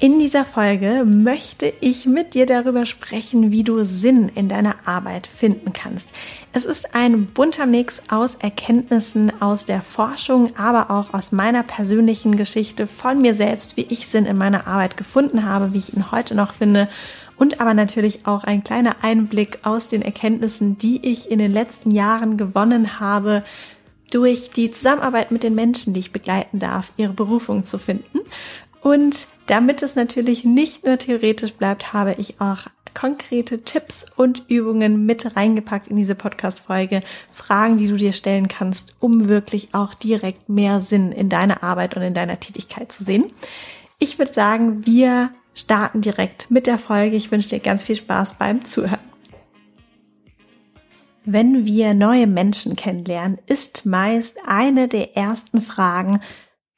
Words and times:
In 0.00 0.20
dieser 0.20 0.44
Folge 0.44 1.04
möchte 1.04 1.72
ich 1.80 2.06
mit 2.06 2.34
dir 2.34 2.46
darüber 2.46 2.86
sprechen, 2.86 3.50
wie 3.50 3.64
du 3.64 3.84
Sinn 3.84 4.30
in 4.32 4.48
deiner 4.48 4.76
Arbeit 4.84 5.26
finden 5.26 5.72
kannst. 5.72 6.12
Es 6.52 6.64
ist 6.64 6.94
ein 6.94 7.26
bunter 7.26 7.66
Mix 7.66 8.00
aus 8.08 8.36
Erkenntnissen 8.36 9.32
aus 9.42 9.64
der 9.64 9.82
Forschung, 9.82 10.56
aber 10.56 10.92
auch 10.92 11.14
aus 11.14 11.32
meiner 11.32 11.64
persönlichen 11.64 12.36
Geschichte 12.36 12.86
von 12.86 13.20
mir 13.20 13.34
selbst, 13.34 13.76
wie 13.76 13.86
ich 13.90 14.06
Sinn 14.06 14.24
in 14.24 14.38
meiner 14.38 14.68
Arbeit 14.68 14.96
gefunden 14.96 15.44
habe, 15.44 15.72
wie 15.72 15.78
ich 15.78 15.92
ihn 15.92 16.12
heute 16.12 16.36
noch 16.36 16.52
finde 16.52 16.88
und 17.36 17.60
aber 17.60 17.74
natürlich 17.74 18.24
auch 18.24 18.44
ein 18.44 18.62
kleiner 18.62 19.02
Einblick 19.02 19.58
aus 19.64 19.88
den 19.88 20.02
Erkenntnissen, 20.02 20.78
die 20.78 21.04
ich 21.10 21.28
in 21.28 21.40
den 21.40 21.52
letzten 21.52 21.90
Jahren 21.90 22.36
gewonnen 22.36 23.00
habe, 23.00 23.42
durch 24.12 24.50
die 24.50 24.70
Zusammenarbeit 24.70 25.32
mit 25.32 25.42
den 25.42 25.56
Menschen, 25.56 25.92
die 25.92 26.00
ich 26.00 26.12
begleiten 26.12 26.60
darf, 26.60 26.92
ihre 26.96 27.12
Berufung 27.14 27.64
zu 27.64 27.78
finden. 27.78 28.20
Und 28.80 29.26
damit 29.48 29.82
es 29.82 29.96
natürlich 29.96 30.44
nicht 30.44 30.84
nur 30.84 30.98
theoretisch 30.98 31.54
bleibt, 31.54 31.92
habe 31.92 32.14
ich 32.18 32.40
auch 32.40 32.66
konkrete 32.94 33.62
Tipps 33.62 34.04
und 34.16 34.44
Übungen 34.48 35.06
mit 35.06 35.36
reingepackt 35.36 35.88
in 35.88 35.96
diese 35.96 36.14
Podcast-Folge. 36.14 37.00
Fragen, 37.32 37.76
die 37.76 37.88
du 37.88 37.96
dir 37.96 38.12
stellen 38.12 38.48
kannst, 38.48 38.94
um 39.00 39.28
wirklich 39.28 39.74
auch 39.74 39.94
direkt 39.94 40.48
mehr 40.48 40.80
Sinn 40.80 41.12
in 41.12 41.28
deiner 41.28 41.62
Arbeit 41.62 41.96
und 41.96 42.02
in 42.02 42.14
deiner 42.14 42.40
Tätigkeit 42.40 42.92
zu 42.92 43.04
sehen. 43.04 43.32
Ich 43.98 44.18
würde 44.18 44.32
sagen, 44.32 44.86
wir 44.86 45.30
starten 45.54 46.00
direkt 46.00 46.50
mit 46.50 46.66
der 46.66 46.78
Folge. 46.78 47.16
Ich 47.16 47.30
wünsche 47.30 47.48
dir 47.48 47.60
ganz 47.60 47.84
viel 47.84 47.96
Spaß 47.96 48.34
beim 48.34 48.64
Zuhören. 48.64 48.98
Wenn 51.24 51.66
wir 51.66 51.94
neue 51.94 52.26
Menschen 52.26 52.74
kennenlernen, 52.74 53.38
ist 53.46 53.84
meist 53.84 54.38
eine 54.46 54.88
der 54.88 55.16
ersten 55.16 55.60
Fragen, 55.60 56.20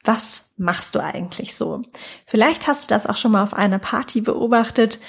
was 0.03 0.45
machst 0.57 0.95
du 0.95 0.99
eigentlich 0.99 1.55
so? 1.55 1.83
Vielleicht 2.25 2.67
hast 2.67 2.83
du 2.83 2.87
das 2.93 3.07
auch 3.07 3.17
schon 3.17 3.31
mal 3.31 3.43
auf 3.43 3.53
einer 3.53 3.79
Party 3.79 4.21
beobachtet 4.21 4.99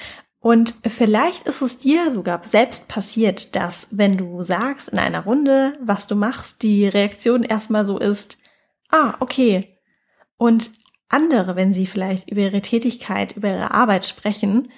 und 0.43 0.75
vielleicht 0.85 1.47
ist 1.47 1.61
es 1.61 1.77
dir 1.77 2.11
sogar 2.11 2.43
selbst 2.43 2.89
passiert, 2.89 3.55
dass 3.55 3.87
wenn 3.91 4.17
du 4.17 4.41
sagst 4.41 4.89
in 4.89 4.99
einer 4.99 5.23
Runde, 5.23 5.71
was 5.81 6.05
du 6.05 6.15
machst, 6.15 6.63
die 6.63 6.85
Reaktion 6.85 7.43
erstmal 7.43 7.85
so 7.85 7.97
ist, 7.97 8.37
ah, 8.89 9.15
okay. 9.21 9.79
Und 10.35 10.71
andere, 11.07 11.55
wenn 11.55 11.73
sie 11.73 11.87
vielleicht 11.87 12.29
über 12.29 12.41
ihre 12.41 12.61
Tätigkeit, 12.61 13.37
über 13.37 13.51
ihre 13.51 13.71
Arbeit 13.71 14.05
sprechen, 14.05 14.69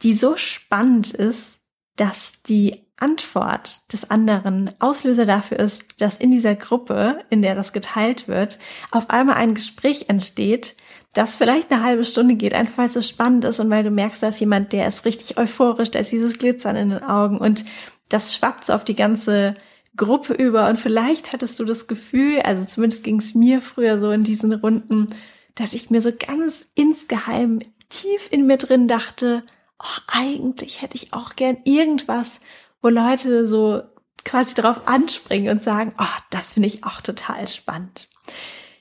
die 0.00 0.14
so 0.14 0.38
spannend 0.38 1.12
ist, 1.12 1.58
dass 1.96 2.40
die 2.48 2.87
Antwort 3.00 3.92
des 3.92 4.10
anderen 4.10 4.70
Auslöser 4.80 5.26
dafür 5.26 5.58
ist, 5.58 6.00
dass 6.00 6.16
in 6.16 6.30
dieser 6.30 6.54
Gruppe, 6.54 7.20
in 7.30 7.42
der 7.42 7.54
das 7.54 7.72
geteilt 7.72 8.28
wird, 8.28 8.58
auf 8.90 9.10
einmal 9.10 9.36
ein 9.36 9.54
Gespräch 9.54 10.06
entsteht, 10.08 10.76
das 11.14 11.36
vielleicht 11.36 11.70
eine 11.70 11.82
halbe 11.82 12.04
Stunde 12.04 12.34
geht, 12.34 12.54
einfach 12.54 12.78
weil 12.78 12.86
es 12.86 12.94
so 12.94 13.02
spannend 13.02 13.44
ist 13.44 13.60
und 13.60 13.70
weil 13.70 13.84
du 13.84 13.90
merkst, 13.90 14.22
da 14.22 14.28
ist 14.28 14.40
jemand, 14.40 14.72
der 14.72 14.88
ist 14.88 15.04
richtig 15.04 15.38
euphorisch, 15.38 15.90
da 15.90 16.00
ist 16.00 16.12
dieses 16.12 16.38
Glitzern 16.38 16.76
in 16.76 16.90
den 16.90 17.02
Augen 17.02 17.38
und 17.38 17.64
das 18.08 18.34
schwappt 18.34 18.64
so 18.66 18.72
auf 18.72 18.84
die 18.84 18.96
ganze 18.96 19.56
Gruppe 19.96 20.32
über 20.32 20.68
und 20.68 20.78
vielleicht 20.78 21.32
hattest 21.32 21.58
du 21.58 21.64
das 21.64 21.86
Gefühl, 21.86 22.40
also 22.40 22.64
zumindest 22.64 23.04
ging 23.04 23.18
es 23.18 23.34
mir 23.34 23.60
früher 23.60 23.98
so 23.98 24.10
in 24.10 24.22
diesen 24.22 24.52
Runden, 24.52 25.08
dass 25.54 25.72
ich 25.72 25.90
mir 25.90 26.00
so 26.00 26.12
ganz 26.12 26.66
insgeheim 26.74 27.60
tief 27.88 28.28
in 28.30 28.46
mir 28.46 28.58
drin 28.58 28.86
dachte, 28.86 29.42
oh, 29.80 30.00
eigentlich 30.06 30.82
hätte 30.82 30.96
ich 30.96 31.12
auch 31.12 31.36
gern 31.36 31.58
irgendwas, 31.64 32.40
wo 32.82 32.88
Leute 32.88 33.46
so 33.46 33.82
quasi 34.24 34.54
darauf 34.54 34.86
anspringen 34.86 35.50
und 35.50 35.62
sagen, 35.62 35.94
oh, 35.98 36.20
das 36.30 36.52
finde 36.52 36.68
ich 36.68 36.84
auch 36.84 37.00
total 37.00 37.48
spannend. 37.48 38.08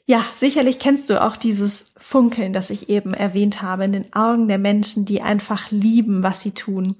Ja, 0.06 0.26
sicherlich 0.40 0.80
kennst 0.80 1.10
du 1.10 1.22
auch 1.22 1.36
dieses 1.36 1.86
Funkeln, 1.98 2.54
das 2.54 2.70
ich 2.70 2.90
eben 2.90 3.14
erwähnt 3.14 3.62
habe, 3.62 3.86
in 3.86 3.92
den 3.92 4.14
Augen 4.14 4.48
der 4.48 4.58
Menschen, 4.58 5.06
die 5.06 5.22
einfach 5.22 5.70
lieben, 5.70 6.24
was 6.24 6.42
sie 6.42 6.52
tun. 6.52 6.96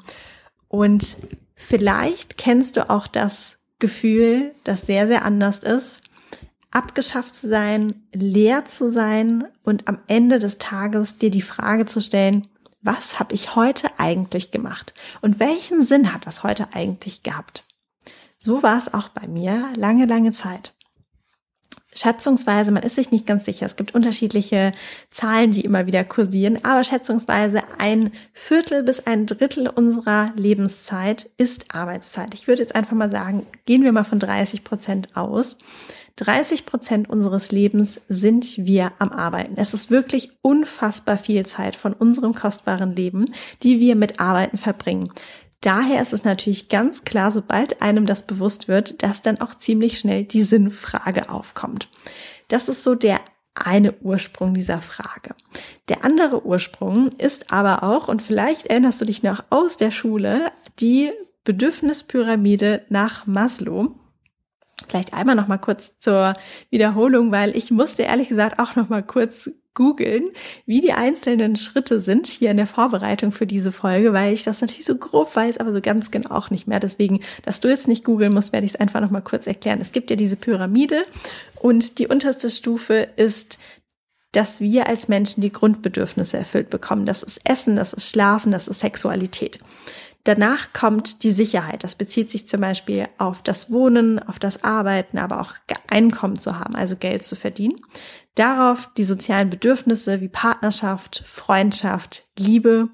Und 0.68 1.18
vielleicht 1.56 2.38
kennst 2.38 2.76
du 2.76 2.90
auch 2.90 3.08
das 3.08 3.58
Gefühl, 3.80 4.54
das 4.64 4.82
sehr, 4.82 5.08
sehr 5.08 5.24
anders 5.24 5.60
ist, 5.60 6.02
abgeschafft 6.72 7.34
zu 7.34 7.48
sein, 7.48 8.08
leer 8.14 8.66
zu 8.66 8.90
sein 8.90 9.46
und 9.64 9.88
am 9.88 10.00
Ende 10.08 10.40
des 10.40 10.58
Tages 10.58 11.18
dir 11.18 11.30
die 11.30 11.42
Frage 11.42 11.86
zu 11.86 12.02
stellen, 12.02 12.48
was 12.88 13.20
habe 13.20 13.36
ich 13.36 13.56
heute 13.56 14.00
eigentlich 14.00 14.50
gemacht 14.50 14.94
und 15.22 15.40
welchen 15.42 15.84
Sinn 15.84 16.14
hat 16.14 16.26
das 16.26 16.44
heute 16.44 16.70
eigentlich 16.74 17.22
gehabt? 17.22 17.66
So 18.38 18.64
war 18.64 18.78
es 18.78 18.94
auch 18.94 19.10
bei 19.10 19.28
mir 19.28 19.68
lange, 19.76 20.06
lange 20.06 20.32
Zeit. 20.32 20.74
Schätzungsweise, 21.98 22.72
man 22.72 22.84
ist 22.84 22.96
sich 22.96 23.10
nicht 23.10 23.26
ganz 23.26 23.46
sicher, 23.46 23.66
es 23.66 23.76
gibt 23.76 23.96
unterschiedliche 23.96 24.72
Zahlen, 25.10 25.50
die 25.50 25.62
immer 25.62 25.88
wieder 25.88 26.04
kursieren, 26.04 26.60
aber 26.64 26.84
schätzungsweise 26.84 27.62
ein 27.80 28.12
Viertel 28.34 28.84
bis 28.84 29.08
ein 29.08 29.26
Drittel 29.26 29.68
unserer 29.68 30.32
Lebenszeit 30.36 31.32
ist 31.38 31.74
Arbeitszeit. 31.74 32.36
Ich 32.36 32.48
würde 32.48 32.62
jetzt 32.62 32.76
einfach 32.76 32.96
mal 32.96 33.10
sagen, 33.10 33.48
gehen 33.66 33.84
wir 33.84 33.92
mal 33.92 34.04
von 34.04 34.20
30 34.20 34.64
Prozent 34.64 35.18
aus. 35.18 35.58
30 36.18 36.68
Prozent 36.68 37.10
unseres 37.10 37.52
Lebens 37.52 38.00
sind 38.10 38.58
wir 38.58 38.92
am 39.00 39.12
Arbeiten. 39.12 39.56
Es 39.58 39.74
ist 39.74 39.90
wirklich 39.90 40.32
unfassbar 40.44 41.18
viel 41.18 41.48
Zeit 41.48 41.76
von 41.76 41.94
unserem 41.94 42.36
kostbaren 42.36 42.96
Leben, 42.96 43.26
die 43.64 43.80
wir 43.80 43.96
mit 43.96 44.20
Arbeiten 44.20 44.58
verbringen. 44.58 45.12
Daher 45.62 46.02
ist 46.02 46.14
es 46.14 46.24
natürlich 46.24 46.70
ganz 46.70 47.04
klar, 47.04 47.32
sobald 47.32 47.82
einem 47.82 48.06
das 48.06 48.28
bewusst 48.28 48.68
wird, 48.68 49.02
dass 49.02 49.22
dann 49.22 49.42
auch 49.42 49.56
ziemlich 49.56 49.98
schnell 49.98 50.24
die 50.24 50.44
Sinnfrage 50.44 51.30
aufkommt. 51.30 51.90
Das 52.48 52.70
ist 52.70 52.84
so 52.84 52.96
der 52.96 53.20
eine 53.56 53.94
Ursprung 54.02 54.54
dieser 54.54 54.82
Frage. 54.82 55.34
Der 55.90 56.06
andere 56.06 56.46
Ursprung 56.46 57.10
ist 57.18 57.52
aber 57.52 57.84
auch, 57.84 58.08
und 58.08 58.22
vielleicht 58.22 58.68
erinnerst 58.68 59.02
du 59.02 59.06
dich 59.06 59.24
noch 59.24 59.44
aus 59.50 59.78
der 59.78 59.90
Schule, 59.90 60.52
die 60.80 61.12
Bedürfnispyramide 61.44 62.86
nach 62.90 63.26
Maslow. 63.26 63.96
Vielleicht 64.88 65.14
einmal 65.14 65.36
noch 65.36 65.48
mal 65.48 65.58
kurz 65.58 65.98
zur 66.00 66.34
Wiederholung, 66.70 67.32
weil 67.32 67.58
ich 67.58 67.72
musste 67.72 68.04
ehrlich 68.04 68.30
gesagt 68.30 68.60
auch 68.60 68.76
noch 68.76 68.90
mal 68.90 69.02
kurz 69.02 69.50
googeln, 69.78 70.32
wie 70.66 70.82
die 70.82 70.92
einzelnen 70.92 71.56
Schritte 71.56 72.02
sind 72.02 72.26
hier 72.26 72.50
in 72.50 72.58
der 72.58 72.66
Vorbereitung 72.66 73.32
für 73.32 73.46
diese 73.46 73.72
Folge, 73.72 74.12
weil 74.12 74.34
ich 74.34 74.44
das 74.44 74.60
natürlich 74.60 74.86
so 74.86 74.96
grob 74.96 75.36
weiß, 75.36 75.60
aber 75.60 75.72
so 75.72 75.82
ganz 75.82 76.10
genau 76.10 76.32
auch 76.32 76.50
nicht 76.50 76.68
mehr. 76.68 76.80
Deswegen, 76.80 77.22
dass 77.46 77.60
du 77.60 77.68
jetzt 77.68 77.88
nicht 77.88 78.04
googeln 78.04 78.34
musst, 78.34 78.54
werde 78.54 78.66
ich 78.66 78.74
es 78.74 78.80
einfach 78.80 79.02
noch 79.02 79.12
mal 79.12 79.22
kurz 79.22 79.46
erklären. 79.46 79.80
Es 79.80 79.92
gibt 79.92 80.10
ja 80.10 80.16
diese 80.16 80.36
Pyramide 80.36 81.06
und 81.62 82.00
die 82.00 82.08
unterste 82.08 82.50
Stufe 82.50 83.08
ist 83.16 83.60
dass 84.34 84.60
wir 84.60 84.88
als 84.88 85.08
Menschen 85.08 85.42
die 85.42 85.54
Grundbedürfnisse 85.54 86.38
erfüllt 86.38 86.70
bekommen. 86.70 87.06
Das 87.06 87.24
ist 87.24 87.40
Essen, 87.46 87.76
das 87.76 87.94
ist 87.94 88.10
Schlafen, 88.10 88.52
das 88.52 88.68
ist 88.68 88.82
Sexualität. 88.82 89.60
Danach 90.26 90.74
kommt 90.74 91.24
die 91.24 91.32
Sicherheit. 91.32 91.86
Das 91.86 91.96
bezieht 91.96 92.30
sich 92.30 92.50
zum 92.50 92.60
Beispiel 92.60 93.08
auf 93.18 93.42
das 93.42 93.72
Wohnen, 93.72 94.20
auf 94.20 94.38
das 94.38 94.62
Arbeiten, 94.66 95.18
aber 95.18 95.40
auch 95.40 95.54
Einkommen 95.90 96.38
zu 96.38 96.60
haben, 96.60 96.76
also 96.76 96.98
Geld 96.98 97.26
zu 97.26 97.38
verdienen. 97.38 97.80
Darauf 98.38 98.88
die 98.96 99.04
sozialen 99.04 99.50
Bedürfnisse 99.50 100.22
wie 100.22 100.28
Partnerschaft, 100.28 101.24
Freundschaft, 101.26 102.28
Liebe. 102.38 102.90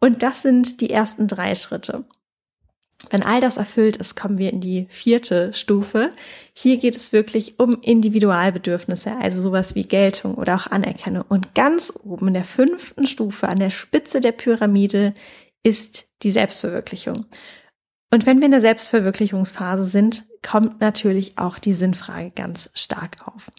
Und 0.00 0.24
das 0.24 0.42
sind 0.42 0.80
die 0.80 0.90
ersten 0.90 1.28
drei 1.28 1.54
Schritte. 1.54 2.04
Wenn 3.08 3.22
all 3.22 3.40
das 3.40 3.56
erfüllt 3.56 3.98
ist, 3.98 4.16
kommen 4.16 4.38
wir 4.38 4.52
in 4.52 4.60
die 4.60 4.88
vierte 4.90 5.52
Stufe. 5.52 6.10
Hier 6.54 6.76
geht 6.78 6.96
es 6.96 7.12
wirklich 7.12 7.60
um 7.60 7.80
Individualbedürfnisse, 7.82 9.16
also 9.20 9.40
sowas 9.40 9.76
wie 9.76 9.84
Geltung 9.84 10.34
oder 10.34 10.56
auch 10.56 10.66
Anerkennung. 10.66 11.24
Und 11.28 11.54
ganz 11.54 11.92
oben 12.02 12.26
in 12.26 12.34
der 12.34 12.42
fünften 12.42 13.06
Stufe, 13.06 13.48
an 13.48 13.60
der 13.60 13.70
Spitze 13.70 14.18
der 14.18 14.32
Pyramide, 14.32 15.14
ist 15.62 16.08
die 16.24 16.30
Selbstverwirklichung. 16.30 17.26
Und 18.10 18.26
wenn 18.26 18.38
wir 18.38 18.46
in 18.46 18.50
der 18.50 18.60
Selbstverwirklichungsphase 18.60 19.84
sind, 19.84 20.24
kommt 20.44 20.80
natürlich 20.80 21.38
auch 21.38 21.60
die 21.60 21.74
Sinnfrage 21.74 22.32
ganz 22.32 22.70
stark 22.74 23.28
auf. 23.28 23.52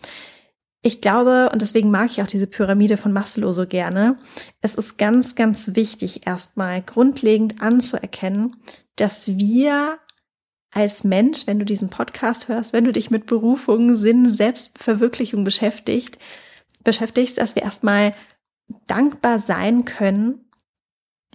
Ich 0.82 1.02
glaube, 1.02 1.50
und 1.52 1.62
deswegen 1.62 1.92
mag 1.92 2.10
ich 2.10 2.22
auch 2.22 2.28
diese 2.28 2.48
Pyramide 2.48 2.96
von 2.96 3.12
Maslow 3.12 3.52
so 3.52 3.68
gerne, 3.68 4.18
es 4.62 4.76
ist 4.76 4.98
ganz, 4.98 5.36
ganz 5.36 5.76
wichtig, 5.76 6.26
erstmal 6.26 6.82
grundlegend 6.82 7.62
anzuerkennen, 7.62 8.56
dass 8.96 9.38
wir 9.38 10.00
als 10.72 11.04
Mensch, 11.04 11.48
wenn 11.48 11.60
du 11.60 11.66
diesen 11.66 11.90
Podcast 11.90 12.48
hörst, 12.48 12.72
wenn 12.74 12.86
du 12.86 12.94
dich 12.94 13.12
mit 13.12 13.26
Berufung, 13.26 13.96
Sinn, 13.96 14.30
Selbstverwirklichung 14.30 15.44
beschäftigt, 15.44 16.18
beschäftigst, 16.84 17.40
dass 17.40 17.56
wir 17.56 17.64
erstmal 17.64 18.14
dankbar 18.88 19.40
sein 19.40 19.84
können, 19.84 20.46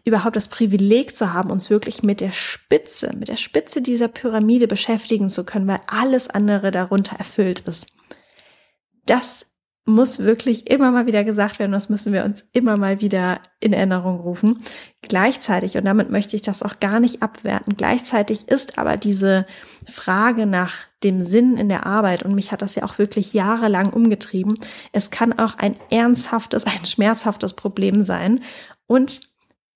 überhaupt 0.04 0.36
das 0.36 0.48
Privileg 0.48 1.16
zu 1.16 1.32
haben, 1.32 1.50
uns 1.50 1.68
wirklich 1.68 2.02
mit 2.02 2.20
der 2.20 2.32
Spitze, 2.32 3.14
mit 3.16 3.28
der 3.28 3.36
Spitze 3.36 3.82
dieser 3.82 4.08
Pyramide 4.08 4.68
beschäftigen 4.68 5.28
zu 5.28 5.44
können, 5.44 5.66
weil 5.66 5.80
alles 5.86 6.28
andere 6.28 6.70
darunter 6.70 7.16
erfüllt 7.16 7.60
ist. 7.60 7.86
Das 9.06 9.46
muss 9.86 10.18
wirklich 10.18 10.70
immer 10.70 10.90
mal 10.90 11.06
wieder 11.06 11.24
gesagt 11.24 11.58
werden, 11.58 11.72
das 11.72 11.90
müssen 11.90 12.14
wir 12.14 12.24
uns 12.24 12.46
immer 12.52 12.78
mal 12.78 13.02
wieder 13.02 13.40
in 13.60 13.74
Erinnerung 13.74 14.18
rufen. 14.18 14.62
Gleichzeitig, 15.02 15.76
und 15.76 15.84
damit 15.84 16.10
möchte 16.10 16.36
ich 16.36 16.42
das 16.42 16.62
auch 16.62 16.80
gar 16.80 17.00
nicht 17.00 17.22
abwerten, 17.22 17.76
gleichzeitig 17.76 18.48
ist 18.48 18.78
aber 18.78 18.96
diese 18.96 19.46
Frage 19.86 20.46
nach 20.46 20.72
dem 21.02 21.20
Sinn 21.20 21.58
in 21.58 21.68
der 21.68 21.84
Arbeit, 21.84 22.22
und 22.22 22.34
mich 22.34 22.50
hat 22.50 22.62
das 22.62 22.76
ja 22.76 22.84
auch 22.84 22.96
wirklich 22.96 23.34
jahrelang 23.34 23.92
umgetrieben, 23.92 24.58
es 24.92 25.10
kann 25.10 25.38
auch 25.38 25.58
ein 25.58 25.76
ernsthaftes, 25.90 26.64
ein 26.64 26.86
schmerzhaftes 26.86 27.52
Problem 27.52 28.02
sein. 28.02 28.40
Und 28.86 29.20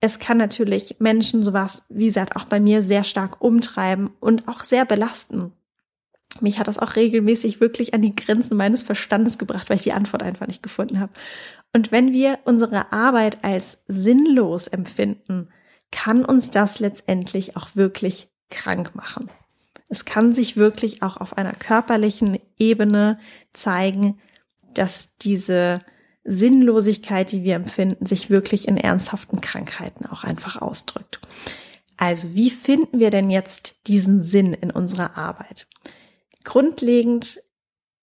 es 0.01 0.19
kann 0.19 0.39
natürlich 0.39 0.97
Menschen 1.01 1.43
sowas, 1.43 1.85
wie 1.91 2.07
gesagt, 2.07 2.37
auch 2.37 2.45
bei 2.45 2.61
mir 2.61 2.83
sehr 2.83 3.05
stark 3.05 3.43
umtreiben 3.43 4.11
und 4.21 4.49
auch 4.49 4.65
sehr 4.65 4.85
belasten. 4.87 5.53
Mich 6.41 6.59
hat 6.59 6.69
das 6.69 6.79
auch 6.79 6.97
regelmäßig 6.97 7.61
wirklich 7.61 7.95
an 7.95 8.03
die 8.03 8.15
Grenzen 8.15 8.57
meines 8.57 8.83
Verstandes 8.83 9.39
gebracht, 9.39 9.71
weil 9.71 9.77
ich 9.77 9.83
die 9.83 9.93
Antwort 9.93 10.23
einfach 10.23 10.47
nicht 10.47 10.63
gefunden 10.63 11.01
habe. 11.01 11.13
Und 11.73 11.91
wenn 11.91 12.13
wir 12.13 12.39
unsere 12.45 12.93
Arbeit 12.93 13.39
als 13.43 13.79
sinnlos 13.89 14.67
empfinden, 14.67 15.49
kann 15.91 16.25
uns 16.25 16.51
das 16.51 16.81
letztendlich 16.81 17.57
auch 17.57 17.75
wirklich 17.75 18.29
krank 18.51 18.95
machen. 18.95 19.31
Es 19.89 20.05
kann 20.05 20.35
sich 20.35 20.57
wirklich 20.57 21.03
auch 21.03 21.17
auf 21.17 21.37
einer 21.39 21.53
körperlichen 21.53 22.39
Ebene 22.59 23.19
zeigen, 23.53 24.21
dass 24.75 25.17
diese 25.17 25.81
Sinnlosigkeit, 26.25 27.33
die 27.33 27.43
wir 27.43 27.55
empfinden, 27.55 28.05
sich 28.05 28.29
wirklich 28.29 28.69
in 28.69 28.77
ernsthaften 28.77 29.41
Krankheiten 29.41 30.05
auch 30.07 30.25
einfach 30.25 30.61
ausdrückt. 30.61 31.21
Also 31.97 32.35
wie 32.35 32.51
finden 32.51 33.01
wir 33.01 33.11
denn 33.11 33.31
jetzt 33.31 33.77
diesen 33.87 34.23
Sinn 34.23 34.53
in 34.53 34.71
unserer 34.71 35.17
Arbeit? 35.17 35.67
Grundlegend 36.45 37.43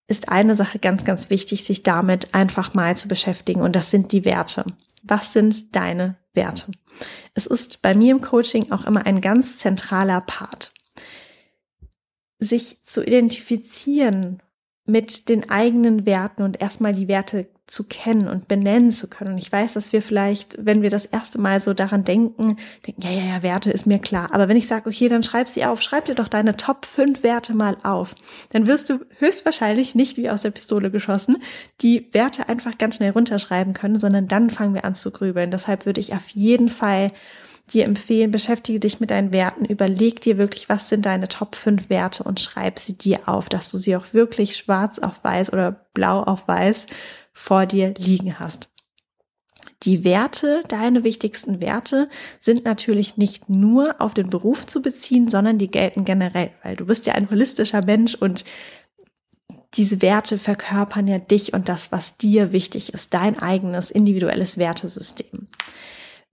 ist 0.08 0.28
eine 0.28 0.54
Sache 0.54 0.78
ganz, 0.78 1.04
ganz 1.04 1.30
wichtig, 1.30 1.64
sich 1.64 1.82
damit 1.82 2.34
einfach 2.34 2.74
mal 2.74 2.96
zu 2.96 3.08
beschäftigen 3.08 3.60
und 3.60 3.74
das 3.74 3.90
sind 3.90 4.12
die 4.12 4.24
Werte. 4.24 4.64
Was 5.02 5.32
sind 5.32 5.74
deine 5.74 6.16
Werte? 6.32 6.72
Es 7.34 7.46
ist 7.46 7.82
bei 7.82 7.94
mir 7.94 8.12
im 8.12 8.20
Coaching 8.20 8.72
auch 8.72 8.84
immer 8.84 9.06
ein 9.06 9.20
ganz 9.20 9.58
zentraler 9.58 10.20
Part. 10.20 10.72
Sich 12.38 12.84
zu 12.84 13.04
identifizieren 13.04 14.42
mit 14.84 15.28
den 15.28 15.50
eigenen 15.50 16.06
Werten 16.06 16.42
und 16.42 16.60
erstmal 16.60 16.92
die 16.92 17.08
Werte 17.08 17.48
zu 17.66 17.84
kennen 17.84 18.28
und 18.28 18.46
benennen 18.46 18.92
zu 18.92 19.08
können. 19.08 19.32
Und 19.32 19.38
ich 19.38 19.50
weiß, 19.50 19.72
dass 19.72 19.92
wir 19.92 20.00
vielleicht, 20.00 20.56
wenn 20.64 20.82
wir 20.82 20.90
das 20.90 21.04
erste 21.04 21.40
Mal 21.40 21.60
so 21.60 21.74
daran 21.74 22.04
denken, 22.04 22.58
denken, 22.86 23.02
ja, 23.02 23.10
ja, 23.10 23.24
ja, 23.24 23.42
Werte 23.42 23.70
ist 23.70 23.86
mir 23.86 23.98
klar. 23.98 24.28
Aber 24.32 24.48
wenn 24.48 24.56
ich 24.56 24.68
sage, 24.68 24.88
okay, 24.88 25.08
dann 25.08 25.24
schreib 25.24 25.48
sie 25.48 25.64
auf, 25.64 25.82
schreib 25.82 26.04
dir 26.04 26.14
doch 26.14 26.28
deine 26.28 26.56
Top 26.56 26.86
5 26.86 27.24
Werte 27.24 27.54
mal 27.54 27.76
auf, 27.82 28.14
dann 28.50 28.66
wirst 28.66 28.88
du 28.88 29.00
höchstwahrscheinlich 29.18 29.94
nicht 29.96 30.16
wie 30.16 30.30
aus 30.30 30.42
der 30.42 30.52
Pistole 30.52 30.90
geschossen 30.90 31.38
die 31.82 32.08
Werte 32.12 32.48
einfach 32.48 32.78
ganz 32.78 32.96
schnell 32.96 33.10
runterschreiben 33.10 33.74
können, 33.74 33.96
sondern 33.96 34.28
dann 34.28 34.50
fangen 34.50 34.74
wir 34.74 34.84
an 34.84 34.94
zu 34.94 35.10
grübeln. 35.10 35.50
Deshalb 35.50 35.86
würde 35.86 36.00
ich 36.00 36.14
auf 36.14 36.28
jeden 36.30 36.68
Fall 36.68 37.12
dir 37.72 37.84
empfehlen, 37.84 38.30
beschäftige 38.30 38.80
dich 38.80 39.00
mit 39.00 39.10
deinen 39.10 39.32
Werten, 39.32 39.64
überleg 39.64 40.20
dir 40.20 40.38
wirklich, 40.38 40.68
was 40.68 40.88
sind 40.88 41.04
deine 41.04 41.28
Top 41.28 41.56
5 41.56 41.90
Werte 41.90 42.22
und 42.22 42.40
schreib 42.40 42.78
sie 42.78 42.96
dir 42.96 43.28
auf, 43.28 43.48
dass 43.48 43.70
du 43.70 43.78
sie 43.78 43.96
auch 43.96 44.12
wirklich 44.12 44.56
schwarz 44.56 44.98
auf 44.98 45.22
weiß 45.24 45.52
oder 45.52 45.72
blau 45.92 46.22
auf 46.22 46.46
weiß 46.46 46.86
vor 47.32 47.66
dir 47.66 47.92
liegen 47.98 48.38
hast. 48.38 48.68
Die 49.82 50.04
Werte, 50.04 50.62
deine 50.68 51.04
wichtigsten 51.04 51.60
Werte, 51.60 52.08
sind 52.40 52.64
natürlich 52.64 53.16
nicht 53.16 53.50
nur 53.50 54.00
auf 54.00 54.14
den 54.14 54.30
Beruf 54.30 54.66
zu 54.66 54.80
beziehen, 54.80 55.28
sondern 55.28 55.58
die 55.58 55.70
gelten 55.70 56.04
generell, 56.04 56.50
weil 56.62 56.76
du 56.76 56.86
bist 56.86 57.06
ja 57.06 57.14
ein 57.14 57.30
holistischer 57.30 57.82
Mensch 57.82 58.14
und 58.14 58.44
diese 59.74 60.00
Werte 60.00 60.38
verkörpern 60.38 61.06
ja 61.06 61.18
dich 61.18 61.52
und 61.52 61.68
das, 61.68 61.92
was 61.92 62.16
dir 62.16 62.52
wichtig 62.52 62.94
ist, 62.94 63.12
dein 63.12 63.38
eigenes 63.38 63.90
individuelles 63.90 64.56
Wertesystem. 64.56 65.48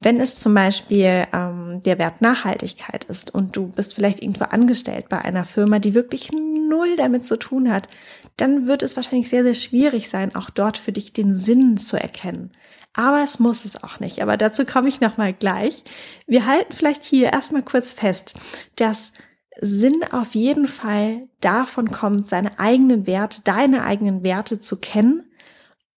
Wenn 0.03 0.19
es 0.19 0.37
zum 0.37 0.53
Beispiel 0.53 1.27
ähm, 1.31 1.81
der 1.85 1.97
Wert 1.97 2.21
Nachhaltigkeit 2.21 3.05
ist 3.05 3.33
und 3.33 3.55
du 3.55 3.67
bist 3.67 3.95
vielleicht 3.95 4.21
irgendwo 4.21 4.43
angestellt 4.43 5.07
bei 5.07 5.19
einer 5.19 5.45
Firma, 5.45 5.79
die 5.79 5.93
wirklich 5.93 6.29
null 6.33 6.97
damit 6.97 7.23
zu 7.25 7.37
tun 7.37 7.71
hat, 7.71 7.87
dann 8.35 8.67
wird 8.67 8.83
es 8.83 8.97
wahrscheinlich 8.97 9.29
sehr, 9.29 9.43
sehr 9.43 9.53
schwierig 9.53 10.09
sein, 10.09 10.35
auch 10.35 10.49
dort 10.49 10.77
für 10.77 10.91
dich 10.91 11.13
den 11.13 11.37
Sinn 11.37 11.77
zu 11.77 11.95
erkennen. 11.95 12.51
Aber 12.93 13.23
es 13.23 13.39
muss 13.39 13.63
es 13.63 13.81
auch 13.81 14.01
nicht. 14.01 14.21
Aber 14.21 14.35
dazu 14.35 14.65
komme 14.65 14.89
ich 14.89 14.99
nochmal 14.99 15.31
gleich. 15.31 15.85
Wir 16.27 16.45
halten 16.45 16.73
vielleicht 16.73 17.05
hier 17.05 17.31
erstmal 17.31 17.63
kurz 17.63 17.93
fest, 17.93 18.33
dass 18.75 19.13
Sinn 19.61 20.03
auf 20.11 20.35
jeden 20.35 20.67
Fall 20.67 21.29
davon 21.39 21.91
kommt, 21.91 22.27
seine 22.27 22.59
eigenen 22.59 23.07
Werte, 23.07 23.39
deine 23.45 23.85
eigenen 23.85 24.21
Werte 24.25 24.59
zu 24.59 24.75
kennen 24.75 25.31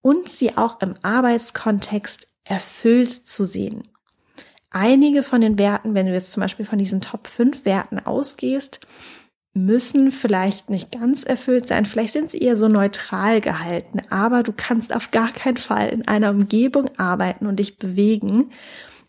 und 0.00 0.28
sie 0.28 0.56
auch 0.56 0.80
im 0.80 0.94
Arbeitskontext 1.02 2.28
erfüllt 2.44 3.10
zu 3.10 3.44
sehen 3.44 3.82
einige 4.70 5.22
von 5.22 5.40
den 5.40 5.58
Werten, 5.58 5.94
wenn 5.94 6.06
du 6.06 6.12
jetzt 6.12 6.32
zum 6.32 6.42
Beispiel 6.42 6.66
von 6.66 6.78
diesen 6.78 7.00
Top 7.00 7.26
5 7.26 7.64
Werten 7.64 7.98
ausgehst, 7.98 8.80
müssen 9.56 10.12
vielleicht 10.12 10.68
nicht 10.68 10.92
ganz 10.92 11.24
erfüllt 11.24 11.66
sein, 11.66 11.86
vielleicht 11.86 12.12
sind 12.12 12.30
sie 12.30 12.38
eher 12.38 12.56
so 12.56 12.68
neutral 12.68 13.40
gehalten, 13.40 14.02
aber 14.10 14.42
du 14.42 14.52
kannst 14.54 14.94
auf 14.94 15.10
gar 15.10 15.32
keinen 15.32 15.56
Fall 15.56 15.88
in 15.88 16.06
einer 16.06 16.30
Umgebung 16.30 16.90
arbeiten 16.98 17.46
und 17.46 17.56
dich 17.56 17.78
bewegen, 17.78 18.50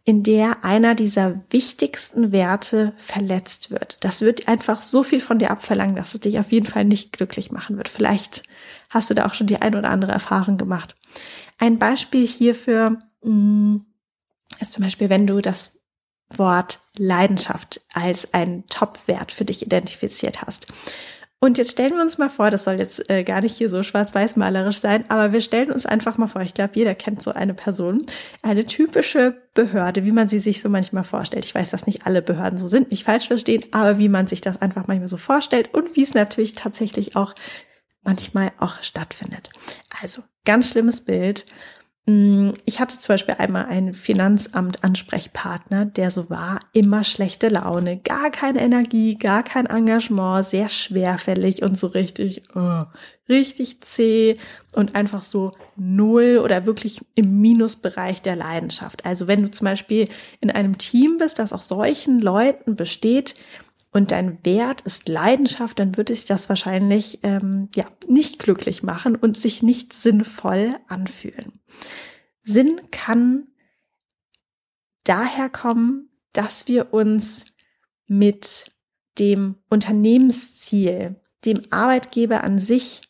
in 0.05 0.23
der 0.23 0.63
einer 0.63 0.95
dieser 0.95 1.41
wichtigsten 1.49 2.31
Werte 2.31 2.93
verletzt 2.95 3.71
wird. 3.71 3.97
Das 3.99 4.21
wird 4.21 4.47
einfach 4.47 4.81
so 4.81 5.03
viel 5.03 5.19
von 5.19 5.37
dir 5.37 5.51
abverlangen, 5.51 5.97
dass 5.97 6.13
es 6.13 6.21
dich 6.21 6.39
auf 6.39 6.53
jeden 6.53 6.65
Fall 6.65 6.85
nicht 6.85 7.11
glücklich 7.11 7.51
machen 7.51 7.75
wird. 7.75 7.89
Vielleicht 7.89 8.43
hast 8.89 9.09
du 9.09 9.13
da 9.15 9.25
auch 9.25 9.33
schon 9.33 9.47
die 9.47 9.61
ein 9.61 9.75
oder 9.75 9.89
andere 9.89 10.13
Erfahrung 10.13 10.55
gemacht. 10.55 10.95
Ein 11.57 11.77
Beispiel 11.77 12.25
hierfür, 12.25 12.99
mh, 13.21 13.33
mm, 13.33 13.85
ist 14.59 14.73
zum 14.73 14.83
Beispiel, 14.83 15.09
wenn 15.09 15.27
du 15.27 15.41
das 15.41 15.79
Wort 16.29 16.81
Leidenschaft 16.97 17.81
als 17.93 18.33
einen 18.33 18.65
Top-Wert 18.67 19.31
für 19.31 19.45
dich 19.45 19.61
identifiziert 19.61 20.41
hast. 20.41 20.67
Und 21.39 21.59
jetzt 21.59 21.71
stellen 21.71 21.93
wir 21.93 22.01
uns 22.01 22.17
mal 22.17 22.29
vor, 22.29 22.49
das 22.49 22.63
soll 22.63 22.79
jetzt 22.79 23.11
äh, 23.11 23.23
gar 23.23 23.41
nicht 23.41 23.55
hier 23.55 23.69
so 23.69 23.83
schwarz-weiß-malerisch 23.83 24.79
sein, 24.79 25.05
aber 25.09 25.33
wir 25.33 25.41
stellen 25.41 25.71
uns 25.71 25.85
einfach 25.85 26.17
mal 26.17 26.25
vor, 26.25 26.41
ich 26.41 26.55
glaube, 26.55 26.71
jeder 26.73 26.95
kennt 26.95 27.21
so 27.21 27.31
eine 27.31 27.53
Person, 27.53 28.07
eine 28.41 28.65
typische 28.65 29.39
Behörde, 29.53 30.03
wie 30.03 30.11
man 30.11 30.29
sie 30.29 30.39
sich 30.39 30.63
so 30.63 30.69
manchmal 30.69 31.03
vorstellt. 31.03 31.45
Ich 31.45 31.53
weiß, 31.53 31.69
dass 31.69 31.85
nicht 31.85 32.07
alle 32.07 32.23
Behörden 32.23 32.57
so 32.57 32.67
sind, 32.67 32.89
nicht 32.89 33.03
falsch 33.03 33.27
verstehen, 33.27 33.65
aber 33.71 33.99
wie 33.99 34.09
man 34.09 34.25
sich 34.25 34.41
das 34.41 34.59
einfach 34.63 34.87
manchmal 34.87 35.09
so 35.09 35.17
vorstellt 35.17 35.75
und 35.75 35.95
wie 35.95 36.01
es 36.01 36.15
natürlich 36.15 36.55
tatsächlich 36.55 37.15
auch 37.15 37.35
manchmal 38.01 38.51
auch 38.57 38.81
stattfindet. 38.81 39.51
Also, 40.01 40.23
ganz 40.43 40.71
schlimmes 40.71 41.01
Bild. 41.05 41.45
Mm, 42.09 42.51
ich 42.63 42.79
hatte 42.79 42.97
zum 42.99 43.13
Beispiel 43.13 43.35
einmal 43.37 43.65
einen 43.65 43.93
Finanzamt-Ansprechpartner, 43.93 45.85
der 45.85 46.09
so 46.09 46.29
war, 46.29 46.61
immer 46.71 47.03
schlechte 47.03 47.49
Laune, 47.49 47.97
gar 47.97 48.31
keine 48.31 48.61
Energie, 48.61 49.17
gar 49.17 49.43
kein 49.43 49.65
Engagement, 49.65 50.45
sehr 50.45 50.69
schwerfällig 50.69 51.63
und 51.63 51.77
so 51.77 51.87
richtig, 51.87 52.43
oh, 52.55 52.83
richtig 53.27 53.81
zäh 53.81 54.37
und 54.73 54.95
einfach 54.95 55.25
so 55.25 55.51
null 55.75 56.39
oder 56.41 56.65
wirklich 56.65 57.01
im 57.15 57.41
Minusbereich 57.41 58.21
der 58.21 58.37
Leidenschaft. 58.37 59.05
Also 59.05 59.27
wenn 59.27 59.41
du 59.41 59.51
zum 59.51 59.65
Beispiel 59.65 60.07
in 60.39 60.49
einem 60.49 60.77
Team 60.77 61.17
bist, 61.17 61.39
das 61.39 61.51
aus 61.51 61.67
solchen 61.67 62.21
Leuten 62.21 62.77
besteht, 62.77 63.35
und 63.91 64.11
dein 64.11 64.37
Wert 64.43 64.81
ist 64.81 65.07
Leidenschaft, 65.07 65.79
dann 65.79 65.97
würde 65.97 66.13
sich 66.13 66.25
das 66.25 66.49
wahrscheinlich 66.49 67.19
ähm, 67.23 67.69
ja 67.73 67.85
nicht 68.07 68.37
glücklich 68.37 68.83
machen 68.83 69.15
und 69.15 69.37
sich 69.37 69.63
nicht 69.63 69.93
sinnvoll 69.93 70.75
anfühlen. 70.87 71.59
Sinn 72.43 72.81
kann 72.91 73.47
daher 75.03 75.49
kommen, 75.49 76.09
dass 76.33 76.67
wir 76.67 76.93
uns 76.93 77.45
mit 78.07 78.71
dem 79.19 79.55
Unternehmensziel, 79.69 81.15
dem 81.45 81.61
Arbeitgeber 81.71 82.43
an 82.43 82.59
sich, 82.59 83.01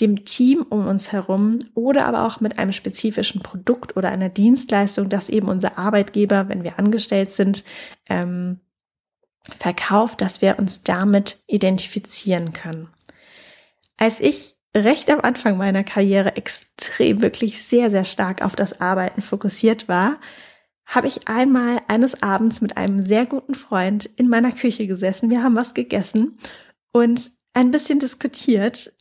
dem 0.00 0.24
Team 0.24 0.62
um 0.62 0.86
uns 0.86 1.12
herum 1.12 1.58
oder 1.74 2.06
aber 2.06 2.26
auch 2.26 2.40
mit 2.40 2.58
einem 2.58 2.72
spezifischen 2.72 3.42
Produkt 3.42 3.96
oder 3.96 4.10
einer 4.10 4.28
Dienstleistung, 4.28 5.08
das 5.08 5.28
eben 5.28 5.48
unser 5.48 5.78
Arbeitgeber, 5.78 6.48
wenn 6.48 6.64
wir 6.64 6.78
angestellt 6.78 7.34
sind, 7.34 7.64
ähm, 8.08 8.60
verkauft, 9.54 10.20
dass 10.20 10.42
wir 10.42 10.58
uns 10.58 10.82
damit 10.82 11.42
identifizieren 11.46 12.52
können. 12.52 12.88
Als 13.96 14.20
ich 14.20 14.55
recht 14.76 15.10
am 15.10 15.20
Anfang 15.20 15.56
meiner 15.56 15.84
Karriere 15.84 16.36
extrem, 16.36 17.22
wirklich 17.22 17.62
sehr, 17.62 17.90
sehr 17.90 18.04
stark 18.04 18.44
auf 18.44 18.54
das 18.56 18.80
Arbeiten 18.80 19.22
fokussiert 19.22 19.88
war, 19.88 20.20
habe 20.84 21.08
ich 21.08 21.28
einmal 21.28 21.80
eines 21.88 22.22
Abends 22.22 22.60
mit 22.60 22.76
einem 22.76 23.04
sehr 23.04 23.26
guten 23.26 23.54
Freund 23.54 24.06
in 24.16 24.28
meiner 24.28 24.52
Küche 24.52 24.86
gesessen. 24.86 25.30
Wir 25.30 25.42
haben 25.42 25.56
was 25.56 25.74
gegessen 25.74 26.38
und 26.92 27.32
ein 27.54 27.70
bisschen 27.70 27.98
diskutiert. 27.98 28.92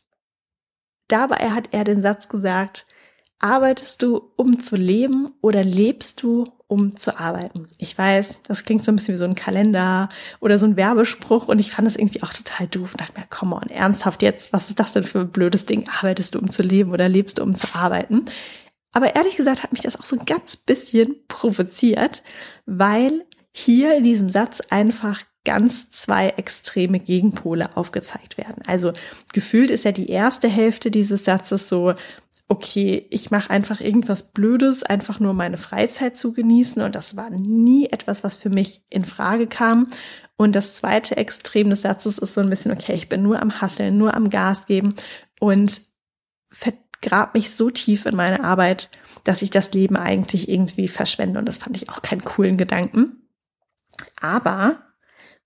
Dabei 1.07 1.51
hat 1.51 1.69
er 1.73 1.83
den 1.83 2.01
Satz 2.01 2.27
gesagt, 2.27 2.87
arbeitest 3.39 4.01
du, 4.01 4.31
um 4.35 4.59
zu 4.59 4.75
leben 4.75 5.33
oder 5.41 5.63
lebst 5.63 6.23
du, 6.23 6.45
um 6.67 6.95
zu 6.97 7.19
arbeiten. 7.19 7.67
Ich 7.77 7.97
weiß, 7.97 8.41
das 8.47 8.63
klingt 8.63 8.83
so 8.83 8.91
ein 8.91 8.95
bisschen 8.95 9.13
wie 9.13 9.19
so 9.19 9.25
ein 9.25 9.35
Kalender 9.35 10.09
oder 10.39 10.57
so 10.57 10.65
ein 10.65 10.77
Werbespruch 10.77 11.47
und 11.47 11.59
ich 11.59 11.71
fand 11.71 11.87
es 11.87 11.95
irgendwie 11.95 12.23
auch 12.23 12.33
total 12.33 12.67
doof 12.67 12.93
und 12.93 13.01
dachte 13.01 13.19
mir, 13.19 13.25
komm 13.29 13.53
on, 13.53 13.69
ernsthaft 13.69 14.23
jetzt, 14.23 14.51
was 14.51 14.69
ist 14.69 14.79
das 14.79 14.91
denn 14.91 15.03
für 15.03 15.19
ein 15.19 15.31
blödes 15.31 15.65
Ding? 15.65 15.87
Arbeitest 15.89 16.33
du, 16.35 16.39
um 16.39 16.49
zu 16.49 16.63
leben 16.63 16.91
oder 16.91 17.07
lebst 17.07 17.37
du, 17.37 17.43
um 17.43 17.55
zu 17.55 17.67
arbeiten? 17.73 18.25
Aber 18.93 19.15
ehrlich 19.15 19.35
gesagt 19.35 19.61
hat 19.61 19.73
mich 19.73 19.81
das 19.81 19.99
auch 19.99 20.05
so 20.05 20.17
ein 20.17 20.25
ganz 20.25 20.55
bisschen 20.55 21.15
provoziert, 21.27 22.23
weil 22.65 23.25
hier 23.51 23.95
in 23.95 24.03
diesem 24.03 24.29
Satz 24.29 24.61
einfach 24.69 25.21
ganz 25.45 25.89
zwei 25.91 26.29
extreme 26.29 26.99
Gegenpole 26.99 27.77
aufgezeigt 27.77 28.37
werden. 28.37 28.63
Also 28.65 28.91
gefühlt 29.31 29.69
ist 29.69 29.85
ja 29.85 29.91
die 29.91 30.09
erste 30.09 30.47
Hälfte 30.47 30.91
dieses 30.91 31.23
Satzes 31.23 31.69
so, 31.69 31.93
okay, 32.47 33.07
ich 33.09 33.31
mache 33.31 33.49
einfach 33.49 33.81
irgendwas 33.81 34.31
Blödes, 34.31 34.83
einfach 34.83 35.19
nur 35.19 35.33
meine 35.33 35.57
Freizeit 35.57 36.15
zu 36.15 36.31
genießen 36.31 36.81
und 36.81 36.93
das 36.93 37.15
war 37.15 37.29
nie 37.29 37.87
etwas, 37.87 38.23
was 38.23 38.35
für 38.35 38.49
mich 38.49 38.83
in 38.89 39.03
Frage 39.03 39.47
kam. 39.47 39.87
Und 40.37 40.55
das 40.55 40.75
zweite 40.75 41.17
Extrem 41.17 41.69
des 41.69 41.81
Satzes 41.81 42.17
ist 42.17 42.33
so 42.33 42.41
ein 42.41 42.49
bisschen, 42.49 42.71
okay, 42.71 42.93
ich 42.93 43.09
bin 43.09 43.23
nur 43.23 43.41
am 43.41 43.61
Hasseln, 43.61 43.97
nur 43.97 44.13
am 44.13 44.29
Gas 44.29 44.67
geben 44.67 44.95
und 45.39 45.81
vergrab 46.51 47.33
mich 47.33 47.55
so 47.55 47.71
tief 47.71 48.05
in 48.05 48.15
meine 48.15 48.43
Arbeit, 48.43 48.91
dass 49.23 49.41
ich 49.41 49.49
das 49.49 49.71
Leben 49.73 49.95
eigentlich 49.95 50.47
irgendwie 50.47 50.87
verschwende. 50.87 51.39
Und 51.39 51.45
das 51.47 51.57
fand 51.57 51.75
ich 51.77 51.89
auch 51.89 52.01
keinen 52.01 52.23
coolen 52.23 52.57
Gedanken. 52.57 53.27
Aber 54.21 54.83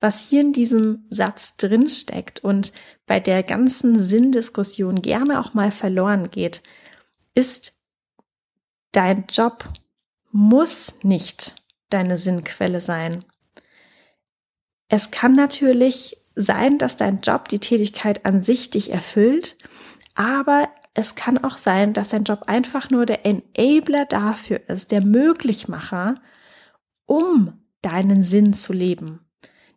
was 0.02 0.28
hier 0.28 0.42
in 0.42 0.54
diesem 0.54 1.06
Satz 1.10 1.56
drin 1.56 1.90
steckt 1.90 2.44
und 2.44 2.74
bei 3.06 3.20
der 3.20 3.44
ganzen 3.44 4.00
Sinndiskussion 4.00 5.02
gerne 5.02 5.40
auch 5.40 5.54
mal 5.54 5.72
verloren 5.72 6.32
geht, 6.32 6.62
ist, 7.40 7.74
dein 8.92 9.26
Job 9.30 9.64
muss 10.32 10.96
nicht 11.04 11.56
deine 11.90 12.18
Sinnquelle 12.18 12.82
sein. 12.82 13.24
Es 14.90 15.10
kann 15.10 15.36
natürlich 15.36 16.18
sein, 16.36 16.78
dass 16.78 16.98
dein 16.98 17.22
Job 17.22 17.48
die 17.48 17.60
Tätigkeit 17.60 18.26
an 18.26 18.44
sich 18.44 18.70
dich 18.70 18.92
erfüllt, 18.92 19.58
aber 20.16 20.70
es 20.94 21.16
kann 21.16 21.38
auch 21.38 21.58
sein, 21.58 21.94
dass 21.94 22.10
dein 22.10 22.26
Job 22.26 22.44
einfach 22.48 22.90
nur 22.90 23.06
der 23.06 23.26
Enabler 23.26 24.06
dafür 24.06 24.68
ist, 24.68 24.92
der 24.92 25.02
Möglichmacher, 25.02 26.16
um 27.06 27.62
deinen 27.82 28.24
Sinn 28.24 28.54
zu 28.54 28.74
leben. 28.74 29.22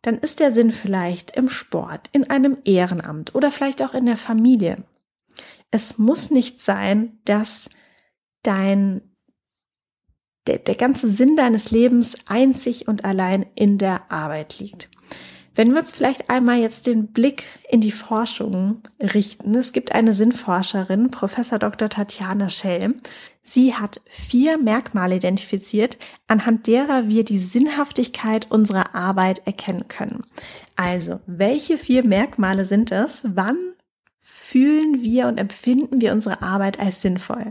Dann 0.02 0.19
ist 0.19 0.40
der 0.40 0.50
Sinn 0.50 0.73
vielleicht 0.73 1.31
im 1.37 1.49
Sport, 1.49 2.09
in 2.11 2.28
einem 2.28 2.57
Ehrenamt 2.64 3.37
oder 3.37 3.52
vielleicht 3.52 3.83
auch 3.83 3.95
in 3.95 4.07
der 4.07 4.16
Familie 4.16 4.83
es 5.73 5.99
muss 5.99 6.31
nicht 6.31 6.61
sein, 6.61 7.19
dass 7.25 7.69
dein 8.43 9.02
der, 10.47 10.59
der 10.59 10.75
ganze 10.75 11.09
Sinn 11.09 11.37
deines 11.37 11.71
Lebens 11.71 12.17
einzig 12.26 12.88
und 12.88 13.05
allein 13.05 13.47
in 13.55 13.79
der 13.79 14.11
Arbeit 14.11 14.59
liegt. 14.59 14.88
Wenn 15.55 15.73
wir 15.73 15.81
uns 15.81 15.93
vielleicht 15.93 16.31
einmal 16.31 16.59
jetzt 16.59 16.87
den 16.87 17.09
Blick 17.09 17.45
in 17.69 17.83
die 17.83 17.93
Forschung 17.93 18.83
richten. 18.99 19.55
Es 19.55 19.73
gibt 19.73 19.93
eine 19.93 20.14
Sinnforscherin, 20.14 21.11
Professor 21.11 21.59
Dr. 21.59 21.91
Tatjana 21.91 22.49
Schell. 22.49 22.95
Sie 23.43 23.75
hat 23.75 24.00
vier 24.07 24.57
Merkmale 24.57 25.17
identifiziert, 25.17 25.99
anhand 26.26 26.67
derer 26.67 27.09
wir 27.09 27.25
die 27.25 27.38
Sinnhaftigkeit 27.38 28.50
unserer 28.50 28.95
Arbeit 28.95 29.43
erkennen 29.47 29.88
können. 29.88 30.25
Also, 30.75 31.21
welche 31.26 31.76
vier 31.76 32.02
Merkmale 32.02 32.64
sind 32.64 32.91
es? 32.91 33.26
Wann 33.29 33.75
fühlen 34.52 35.02
wir 35.02 35.28
und 35.28 35.38
empfinden 35.38 36.02
wir 36.02 36.12
unsere 36.12 36.42
Arbeit 36.42 36.78
als 36.78 37.00
sinnvoll. 37.00 37.49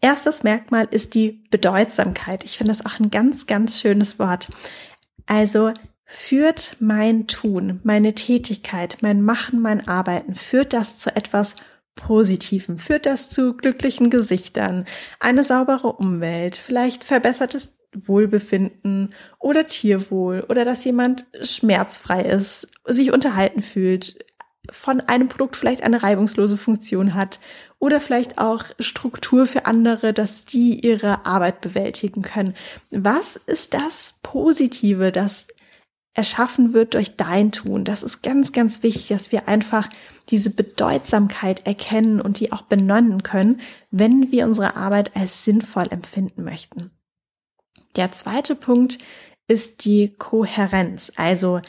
Erstes 0.00 0.42
Merkmal 0.42 0.88
ist 0.90 1.14
die 1.14 1.44
Bedeutsamkeit. 1.50 2.44
Ich 2.44 2.58
finde 2.58 2.72
das 2.72 2.84
auch 2.84 2.98
ein 2.98 3.10
ganz, 3.10 3.46
ganz 3.46 3.80
schönes 3.80 4.18
Wort. 4.18 4.48
Also 5.26 5.72
führt 6.04 6.76
mein 6.80 7.28
Tun, 7.28 7.80
meine 7.84 8.14
Tätigkeit, 8.14 8.98
mein 9.00 9.22
Machen, 9.22 9.60
mein 9.60 9.86
Arbeiten, 9.86 10.34
führt 10.34 10.72
das 10.72 10.98
zu 10.98 11.14
etwas 11.14 11.54
Positivem, 11.94 12.78
führt 12.78 13.06
das 13.06 13.28
zu 13.28 13.56
glücklichen 13.56 14.10
Gesichtern, 14.10 14.86
eine 15.20 15.44
saubere 15.44 15.92
Umwelt, 15.92 16.56
vielleicht 16.56 17.04
verbessertes 17.04 17.76
Wohlbefinden 17.94 19.14
oder 19.38 19.62
Tierwohl 19.62 20.44
oder 20.48 20.64
dass 20.64 20.84
jemand 20.84 21.26
schmerzfrei 21.40 22.22
ist, 22.22 22.68
sich 22.84 23.12
unterhalten 23.12 23.62
fühlt, 23.62 24.18
von 24.70 25.00
einem 25.00 25.28
Produkt 25.28 25.56
vielleicht 25.56 25.82
eine 25.82 26.02
reibungslose 26.02 26.56
Funktion 26.56 27.14
hat 27.14 27.40
oder 27.78 28.00
vielleicht 28.00 28.38
auch 28.38 28.64
Struktur 28.78 29.46
für 29.46 29.66
andere, 29.66 30.12
dass 30.12 30.44
die 30.44 30.80
ihre 30.80 31.26
Arbeit 31.26 31.60
bewältigen 31.60 32.22
können. 32.22 32.54
Was 32.90 33.36
ist 33.36 33.74
das 33.74 34.14
Positive, 34.22 35.12
das 35.12 35.48
erschaffen 36.14 36.72
wird 36.72 36.94
durch 36.94 37.16
dein 37.16 37.52
Tun? 37.52 37.84
Das 37.84 38.02
ist 38.02 38.22
ganz, 38.22 38.52
ganz 38.52 38.82
wichtig, 38.82 39.08
dass 39.08 39.32
wir 39.32 39.48
einfach 39.48 39.88
diese 40.30 40.50
Bedeutsamkeit 40.50 41.66
erkennen 41.66 42.20
und 42.20 42.40
die 42.40 42.52
auch 42.52 42.62
benennen 42.62 43.22
können, 43.22 43.60
wenn 43.90 44.32
wir 44.32 44.46
unsere 44.46 44.76
Arbeit 44.76 45.14
als 45.14 45.44
sinnvoll 45.44 45.88
empfinden 45.90 46.44
möchten. 46.44 46.90
Der 47.96 48.12
zweite 48.12 48.54
Punkt 48.54 48.98
ist 49.46 49.84
die 49.84 50.14
Kohärenz. 50.14 51.12
Also 51.16 51.60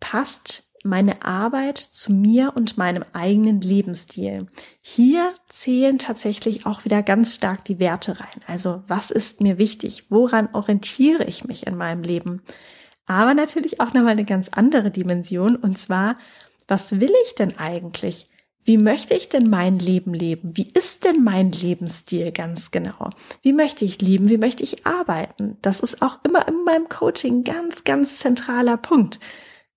passt 0.00 0.67
meine 0.88 1.22
Arbeit 1.22 1.78
zu 1.78 2.12
mir 2.12 2.52
und 2.54 2.78
meinem 2.78 3.04
eigenen 3.12 3.60
Lebensstil. 3.60 4.46
Hier 4.80 5.32
zählen 5.48 5.98
tatsächlich 5.98 6.66
auch 6.66 6.84
wieder 6.84 7.02
ganz 7.02 7.34
stark 7.34 7.64
die 7.64 7.78
Werte 7.78 8.20
rein. 8.20 8.40
Also 8.46 8.82
was 8.88 9.10
ist 9.10 9.40
mir 9.40 9.58
wichtig? 9.58 10.06
Woran 10.08 10.48
orientiere 10.52 11.24
ich 11.24 11.44
mich 11.44 11.66
in 11.66 11.76
meinem 11.76 12.02
Leben? 12.02 12.42
Aber 13.06 13.34
natürlich 13.34 13.80
auch 13.80 13.94
nochmal 13.94 14.12
eine 14.12 14.24
ganz 14.24 14.48
andere 14.50 14.90
Dimension 14.90 15.56
und 15.56 15.78
zwar, 15.78 16.18
was 16.66 17.00
will 17.00 17.12
ich 17.24 17.34
denn 17.34 17.56
eigentlich? 17.58 18.26
Wie 18.64 18.76
möchte 18.76 19.14
ich 19.14 19.30
denn 19.30 19.48
mein 19.48 19.78
Leben 19.78 20.12
leben? 20.12 20.54
Wie 20.54 20.68
ist 20.68 21.04
denn 21.04 21.24
mein 21.24 21.52
Lebensstil 21.52 22.32
ganz 22.32 22.70
genau? 22.70 23.08
Wie 23.40 23.54
möchte 23.54 23.86
ich 23.86 24.02
leben? 24.02 24.28
Wie 24.28 24.36
möchte 24.36 24.62
ich 24.62 24.86
arbeiten? 24.86 25.56
Das 25.62 25.80
ist 25.80 26.02
auch 26.02 26.18
immer 26.22 26.46
in 26.46 26.64
meinem 26.64 26.88
Coaching 26.90 27.44
ganz, 27.44 27.84
ganz 27.84 28.18
zentraler 28.18 28.76
Punkt 28.76 29.20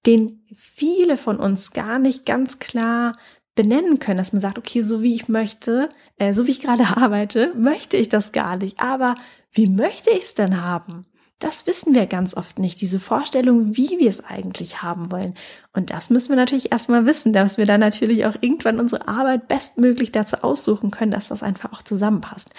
den 0.05 0.45
viele 0.55 1.17
von 1.17 1.37
uns 1.37 1.71
gar 1.71 1.99
nicht 1.99 2.25
ganz 2.25 2.59
klar 2.59 3.13
benennen 3.55 3.99
können, 3.99 4.17
dass 4.17 4.33
man 4.33 4.41
sagt, 4.41 4.57
okay, 4.57 4.81
so 4.81 5.01
wie 5.01 5.13
ich 5.13 5.27
möchte, 5.27 5.89
äh, 6.17 6.33
so 6.33 6.47
wie 6.47 6.51
ich 6.51 6.61
gerade 6.61 6.85
arbeite, 6.97 7.53
möchte 7.55 7.97
ich 7.97 8.09
das 8.09 8.31
gar 8.31 8.57
nicht. 8.57 8.79
Aber 8.79 9.15
wie 9.51 9.67
möchte 9.67 10.09
ich 10.09 10.23
es 10.23 10.33
denn 10.33 10.61
haben? 10.61 11.05
Das 11.39 11.65
wissen 11.65 11.95
wir 11.95 12.05
ganz 12.05 12.37
oft 12.37 12.59
nicht, 12.59 12.79
diese 12.81 12.99
Vorstellung, 12.99 13.75
wie 13.75 13.97
wir 13.97 14.09
es 14.09 14.23
eigentlich 14.23 14.83
haben 14.83 15.11
wollen. 15.11 15.33
Und 15.73 15.89
das 15.89 16.11
müssen 16.11 16.29
wir 16.29 16.35
natürlich 16.35 16.71
erstmal 16.71 17.07
wissen, 17.07 17.33
dass 17.33 17.57
wir 17.57 17.65
dann 17.65 17.79
natürlich 17.79 18.27
auch 18.27 18.35
irgendwann 18.41 18.79
unsere 18.79 19.07
Arbeit 19.07 19.47
bestmöglich 19.47 20.11
dazu 20.11 20.43
aussuchen 20.43 20.91
können, 20.91 21.09
dass 21.09 21.29
das 21.29 21.41
einfach 21.41 21.73
auch 21.73 21.81
zusammenpasst. 21.81 22.51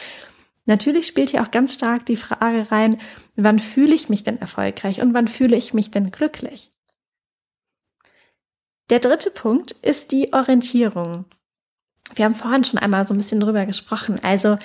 Natürlich 0.67 1.07
spielt 1.07 1.31
hier 1.31 1.43
auch 1.43 1.53
ganz 1.53 1.75
stark 1.75 2.07
die 2.07 2.17
Frage 2.17 2.73
rein, 2.73 3.01
wann 3.37 3.61
fühle 3.61 3.95
ich 3.95 4.09
mich 4.09 4.25
denn 4.25 4.41
erfolgreich 4.41 5.01
und 5.01 5.15
wann 5.15 5.29
fühle 5.29 5.57
ich 5.57 5.73
mich 5.75 5.93
denn 5.93 6.11
glücklich? 6.11 6.72
Der 8.91 8.99
dritte 9.01 9.31
Punkt 9.31 9.73
ist 9.83 10.12
die 10.12 10.33
Orientierung. 10.33 11.25
Wir 12.15 12.25
haben 12.25 12.35
vorhin 12.35 12.65
schon 12.65 12.79
einmal 12.79 13.07
so 13.07 13.15
ein 13.15 13.19
bisschen 13.19 13.41
drüber 13.41 13.65
gesprochen. 13.65 14.21
Also 14.23 14.59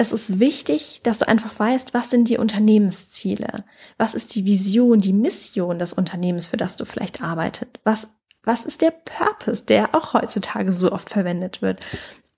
es 0.00 0.12
ist 0.12 0.40
wichtig, 0.40 1.00
dass 1.02 1.18
du 1.18 1.28
einfach 1.28 1.58
weißt, 1.58 1.92
was 1.92 2.10
sind 2.10 2.28
die 2.28 2.38
Unternehmensziele? 2.38 3.64
Was 3.98 4.14
ist 4.14 4.34
die 4.34 4.46
Vision, 4.46 5.00
die 5.00 5.12
Mission 5.12 5.78
des 5.78 5.92
Unternehmens, 5.92 6.48
für 6.48 6.56
das 6.56 6.76
du 6.76 6.86
vielleicht 6.86 7.22
arbeitest? 7.22 7.70
Was, 7.84 8.08
was 8.42 8.64
ist 8.64 8.80
der 8.80 8.92
Purpose, 8.92 9.64
der 9.64 9.94
auch 9.94 10.14
heutzutage 10.14 10.72
so 10.72 10.90
oft 10.90 11.10
verwendet 11.10 11.60
wird? 11.60 11.84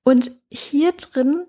Und 0.02 0.32
hier 0.50 0.92
drin 0.92 1.46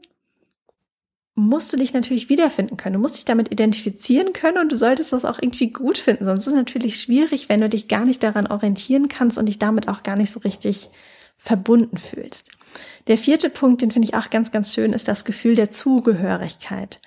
musst 1.35 1.73
du 1.73 1.77
dich 1.77 1.93
natürlich 1.93 2.29
wiederfinden 2.29 2.77
können. 2.77 2.93
Du 2.93 2.99
musst 2.99 3.15
dich 3.15 3.25
damit 3.25 3.51
identifizieren 3.51 4.33
können 4.33 4.59
und 4.59 4.71
du 4.71 4.75
solltest 4.75 5.13
das 5.13 5.25
auch 5.25 5.39
irgendwie 5.41 5.71
gut 5.71 5.97
finden. 5.97 6.25
Sonst 6.25 6.41
ist 6.41 6.47
es 6.47 6.53
natürlich 6.53 7.01
schwierig, 7.01 7.49
wenn 7.49 7.61
du 7.61 7.69
dich 7.69 7.87
gar 7.87 8.05
nicht 8.05 8.21
daran 8.21 8.47
orientieren 8.47 9.07
kannst 9.07 9.37
und 9.37 9.47
dich 9.47 9.57
damit 9.57 9.87
auch 9.87 10.03
gar 10.03 10.15
nicht 10.15 10.31
so 10.31 10.39
richtig 10.41 10.89
verbunden 11.37 11.97
fühlst. 11.97 12.49
Der 13.07 13.17
vierte 13.17 13.49
Punkt, 13.49 13.81
den 13.81 13.91
finde 13.91 14.07
ich 14.07 14.15
auch 14.15 14.29
ganz, 14.29 14.51
ganz 14.51 14.73
schön, 14.73 14.93
ist 14.93 15.07
das 15.07 15.25
Gefühl 15.25 15.55
der 15.55 15.71
Zugehörigkeit. 15.71 17.01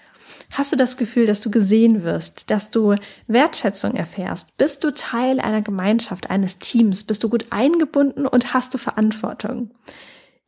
Hast 0.51 0.73
du 0.73 0.77
das 0.77 0.97
Gefühl, 0.97 1.27
dass 1.27 1.41
du 1.41 1.51
gesehen 1.51 2.03
wirst, 2.03 2.51
dass 2.51 2.71
du 2.71 2.95
Wertschätzung 3.27 3.95
erfährst? 3.95 4.57
Bist 4.57 4.85
du 4.85 4.93
Teil 4.93 5.41
einer 5.41 5.63
Gemeinschaft, 5.63 6.31
eines 6.31 6.59
Teams? 6.59 7.05
Bist 7.05 7.25
du 7.25 7.29
gut 7.29 7.47
eingebunden 7.51 8.27
und 8.27 8.55
hast 8.55 8.75
du 8.75 8.79
Verantwortung? 8.79 9.71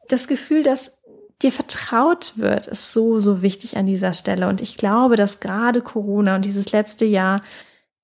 Das 0.09 0.29
Gefühl, 0.29 0.63
dass 0.63 0.98
dir 1.42 1.52
vertraut 1.52 2.35
wird, 2.37 2.66
ist 2.66 2.92
so, 2.92 3.21
so 3.21 3.42
wichtig 3.42 3.76
an 3.76 3.87
dieser 3.87 4.14
Stelle. 4.14 4.49
Und 4.49 4.61
ich 4.61 4.76
glaube, 4.76 5.16
dass 5.16 5.40
gerade 5.40 5.83
Corona 5.83 6.37
und 6.37 6.45
dieses 6.45 6.73
letzte 6.73 7.04
Jahr 7.04 7.42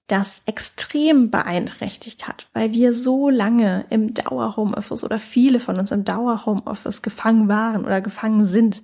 das 0.07 0.43
extrem 0.45 1.31
beeinträchtigt 1.31 2.29
hat, 2.29 2.47
weil 2.53 2.73
wir 2.73 2.93
so 2.93 3.31
lange 3.31 3.87
im 3.89 4.13
Dauer-Homeoffice 4.13 5.03
oder 5.03 5.19
viele 5.19 5.61
von 5.61 5.79
uns 5.79 5.93
im 5.93 6.05
Dauer-Homeoffice 6.05 7.01
gefangen 7.01 7.49
waren 7.49 7.85
oder 7.85 8.03
gefangen 8.03 8.47
sind, 8.47 8.83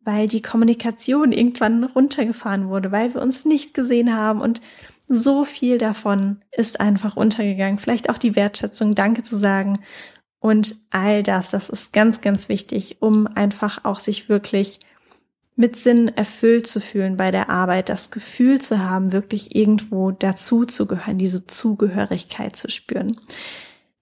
weil 0.00 0.28
die 0.28 0.40
Kommunikation 0.40 1.32
irgendwann 1.32 1.84
runtergefahren 1.84 2.68
wurde, 2.68 2.90
weil 2.90 3.12
wir 3.12 3.20
uns 3.20 3.44
nicht 3.44 3.74
gesehen 3.74 4.16
haben 4.16 4.40
und 4.40 4.62
so 5.08 5.44
viel 5.44 5.78
davon 5.78 6.40
ist 6.50 6.80
einfach 6.80 7.16
untergegangen. 7.16 7.78
Vielleicht 7.78 8.08
auch 8.08 8.18
die 8.18 8.34
Wertschätzung, 8.34 8.94
Danke 8.94 9.22
zu 9.22 9.36
sagen 9.36 9.80
und 10.46 10.76
all 10.90 11.24
das, 11.24 11.50
das 11.50 11.68
ist 11.68 11.92
ganz, 11.92 12.20
ganz 12.20 12.48
wichtig, 12.48 12.98
um 13.00 13.26
einfach 13.26 13.84
auch 13.84 13.98
sich 13.98 14.28
wirklich 14.28 14.78
mit 15.56 15.74
Sinn 15.74 16.06
erfüllt 16.06 16.68
zu 16.68 16.80
fühlen 16.80 17.16
bei 17.16 17.32
der 17.32 17.50
Arbeit, 17.50 17.88
das 17.88 18.12
Gefühl 18.12 18.60
zu 18.60 18.78
haben, 18.78 19.10
wirklich 19.10 19.56
irgendwo 19.56 20.12
dazu 20.12 20.64
zu 20.64 20.86
gehören, 20.86 21.18
diese 21.18 21.48
Zugehörigkeit 21.48 22.54
zu 22.54 22.70
spüren. 22.70 23.20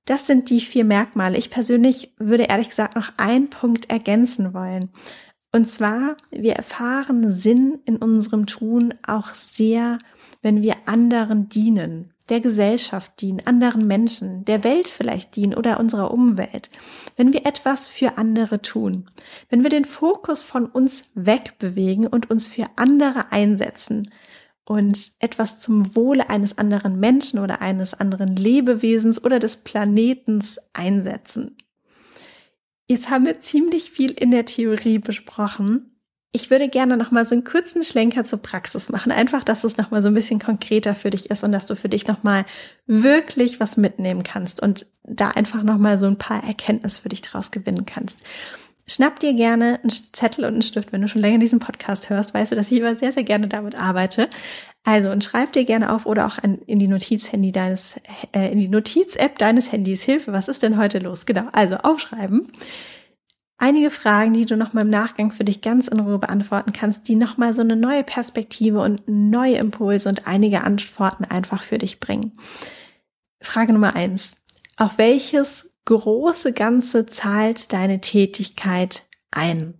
Das 0.05 0.27
sind 0.27 0.51
die 0.51 0.61
vier 0.61 0.85
Merkmale. 0.85 1.39
Ich 1.39 1.49
persönlich 1.49 2.13
würde 2.19 2.45
ehrlich 2.45 2.69
gesagt 2.69 2.95
noch 2.95 3.13
einen 3.17 3.49
Punkt 3.49 3.89
ergänzen 3.89 4.53
wollen. 4.53 4.91
Und 5.51 5.71
zwar, 5.71 6.19
wir 6.31 6.57
erfahren 6.57 7.33
Sinn 7.33 7.79
in 7.87 7.97
unserem 7.97 8.45
Tun 8.45 8.93
auch 9.07 9.29
sehr, 9.29 9.97
wenn 10.43 10.61
wir 10.61 10.77
anderen 10.85 11.49
dienen, 11.49 12.14
der 12.29 12.41
Gesellschaft 12.41 13.21
dienen, 13.21 13.47
anderen 13.47 13.87
Menschen, 13.87 14.45
der 14.45 14.65
Welt 14.65 14.89
vielleicht 14.89 15.37
dienen 15.37 15.55
oder 15.55 15.79
unserer 15.79 16.11
Umwelt. 16.11 16.71
Wenn 17.17 17.33
wir 17.33 17.47
etwas 17.47 17.89
für 17.89 18.17
andere 18.19 18.63
tun, 18.63 19.11
wenn 19.51 19.63
wir 19.63 19.71
den 19.71 19.85
Fokus 19.85 20.45
von 20.45 20.67
uns 20.67 21.11
wegbewegen 21.15 22.07
und 22.07 22.31
uns 22.31 22.47
für 22.47 22.67
andere 22.77 23.33
einsetzen, 23.33 24.11
und 24.65 25.13
etwas 25.19 25.61
zum 25.61 25.95
Wohle 25.95 26.31
eines 26.31 26.57
anderen 26.57 26.99
Menschen 26.99 27.39
oder 27.39 27.61
eines 27.61 27.95
anderen 27.95 28.35
Lebewesens 28.35 29.23
oder 29.23 29.39
des 29.39 29.59
Planetens 29.59 30.59
einsetzen. 30.73 31.57
Jetzt 32.89 33.11
haben 33.11 33.27
wir 33.27 33.41
ziemlich 33.41 33.91
viel 33.91 34.13
in 34.13 34.31
der 34.31 34.47
Theorie 34.47 34.99
besprochen. 34.99 35.94
Ich 36.37 36.51
würde 36.51 36.69
gerne 36.69 36.97
noch 36.97 37.13
mal 37.13 37.25
so 37.25 37.37
einen 37.37 37.45
kurzen 37.45 37.85
Schlenker 37.85 38.25
zur 38.25 38.43
Praxis 38.43 38.89
machen, 38.89 39.13
einfach, 39.13 39.45
dass 39.45 39.63
es 39.63 39.77
noch 39.77 39.93
mal 39.93 40.03
so 40.03 40.09
ein 40.09 40.15
bisschen 40.15 40.41
konkreter 40.41 40.97
für 40.97 41.11
dich 41.11 41.31
ist 41.31 41.45
und 41.45 41.53
dass 41.53 41.67
du 41.67 41.77
für 41.77 41.89
dich 41.89 42.09
noch 42.09 42.25
mal 42.25 42.45
wirklich 42.89 43.61
was 43.61 43.77
mitnehmen 43.77 44.25
kannst 44.25 44.61
und 44.61 44.85
da 45.05 45.29
einfach 45.29 45.63
noch 45.63 45.79
mal 45.79 45.97
so 45.97 46.07
ein 46.07 46.19
paar 46.19 46.43
Erkenntnisse 46.43 47.01
für 47.01 47.09
dich 47.09 47.23
daraus 47.23 47.53
gewinnen 47.53 47.87
kannst. 47.87 48.19
Schnapp 48.89 49.21
dir 49.21 49.33
gerne 49.33 49.79
einen 49.81 49.93
Zettel 50.11 50.45
und 50.45 50.55
einen 50.55 50.63
Stift, 50.63 50.93
wenn 50.93 51.03
du 51.03 51.07
schon 51.07 51.23
länger 51.23 51.39
diesen 51.39 51.61
Podcast 51.61 52.11
hörst, 52.11 52.35
weißt 52.35 52.51
du, 52.51 52.57
dass 52.57 52.73
ich 52.73 52.81
immer 52.81 52.97
sehr, 52.97 53.13
sehr 53.13 53.23
gerne 53.23 53.47
damit 53.47 53.77
arbeite. 53.77 54.29
Also 54.83 55.13
und 55.13 55.23
schreib 55.23 55.53
dir 55.53 55.65
gerne 55.65 55.93
auf 55.93 56.05
oder 56.05 56.27
auch 56.27 56.39
in 56.67 56.81
die 56.81 56.89
Notizhandy 56.89 57.53
deines, 57.53 58.01
äh, 58.33 58.51
in 58.51 58.59
die 58.59 58.69
Notiz-App 58.69 59.39
deines 59.39 59.71
Handys. 59.71 60.03
Hilfe, 60.03 60.33
was 60.33 60.49
ist 60.49 60.65
denn 60.65 60.79
heute 60.79 60.99
los? 60.99 61.27
Genau, 61.27 61.45
also 61.53 61.77
aufschreiben. 61.77 62.49
Einige 63.57 63.91
Fragen, 63.91 64.33
die 64.35 64.47
du 64.47 64.57
noch 64.57 64.73
mal 64.73 64.81
im 64.81 64.91
Nachgang 64.91 65.31
für 65.31 65.45
dich 65.45 65.61
ganz 65.61 65.89
in 65.89 66.01
Ruhe 66.01 66.19
beantworten 66.19 66.73
kannst, 66.73 67.07
die 67.07 67.15
noch 67.15 67.37
mal 67.37 67.55
so 67.55 67.61
eine 67.61 67.77
neue 67.77 68.03
Perspektive 68.03 68.81
und 68.81 69.03
neue 69.07 69.57
Impulse 69.57 70.09
und 70.09 70.27
einige 70.27 70.63
Antworten 70.63 71.25
einfach 71.25 71.63
für 71.63 71.79
dich 71.79 72.01
bringen. 72.01 72.33
Frage 73.41 73.73
Nummer 73.73 73.95
eins. 73.95 74.37
Auf 74.77 74.99
welches 74.99 75.73
große 75.85 76.53
Ganze 76.53 77.07
zahlt 77.07 77.73
deine 77.73 78.01
Tätigkeit 78.01 79.05
ein? 79.31 79.75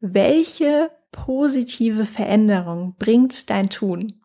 Welche 0.00 0.90
positive 1.12 2.04
Veränderung 2.04 2.96
bringt 2.98 3.48
dein 3.48 3.70
Tun? 3.70 4.20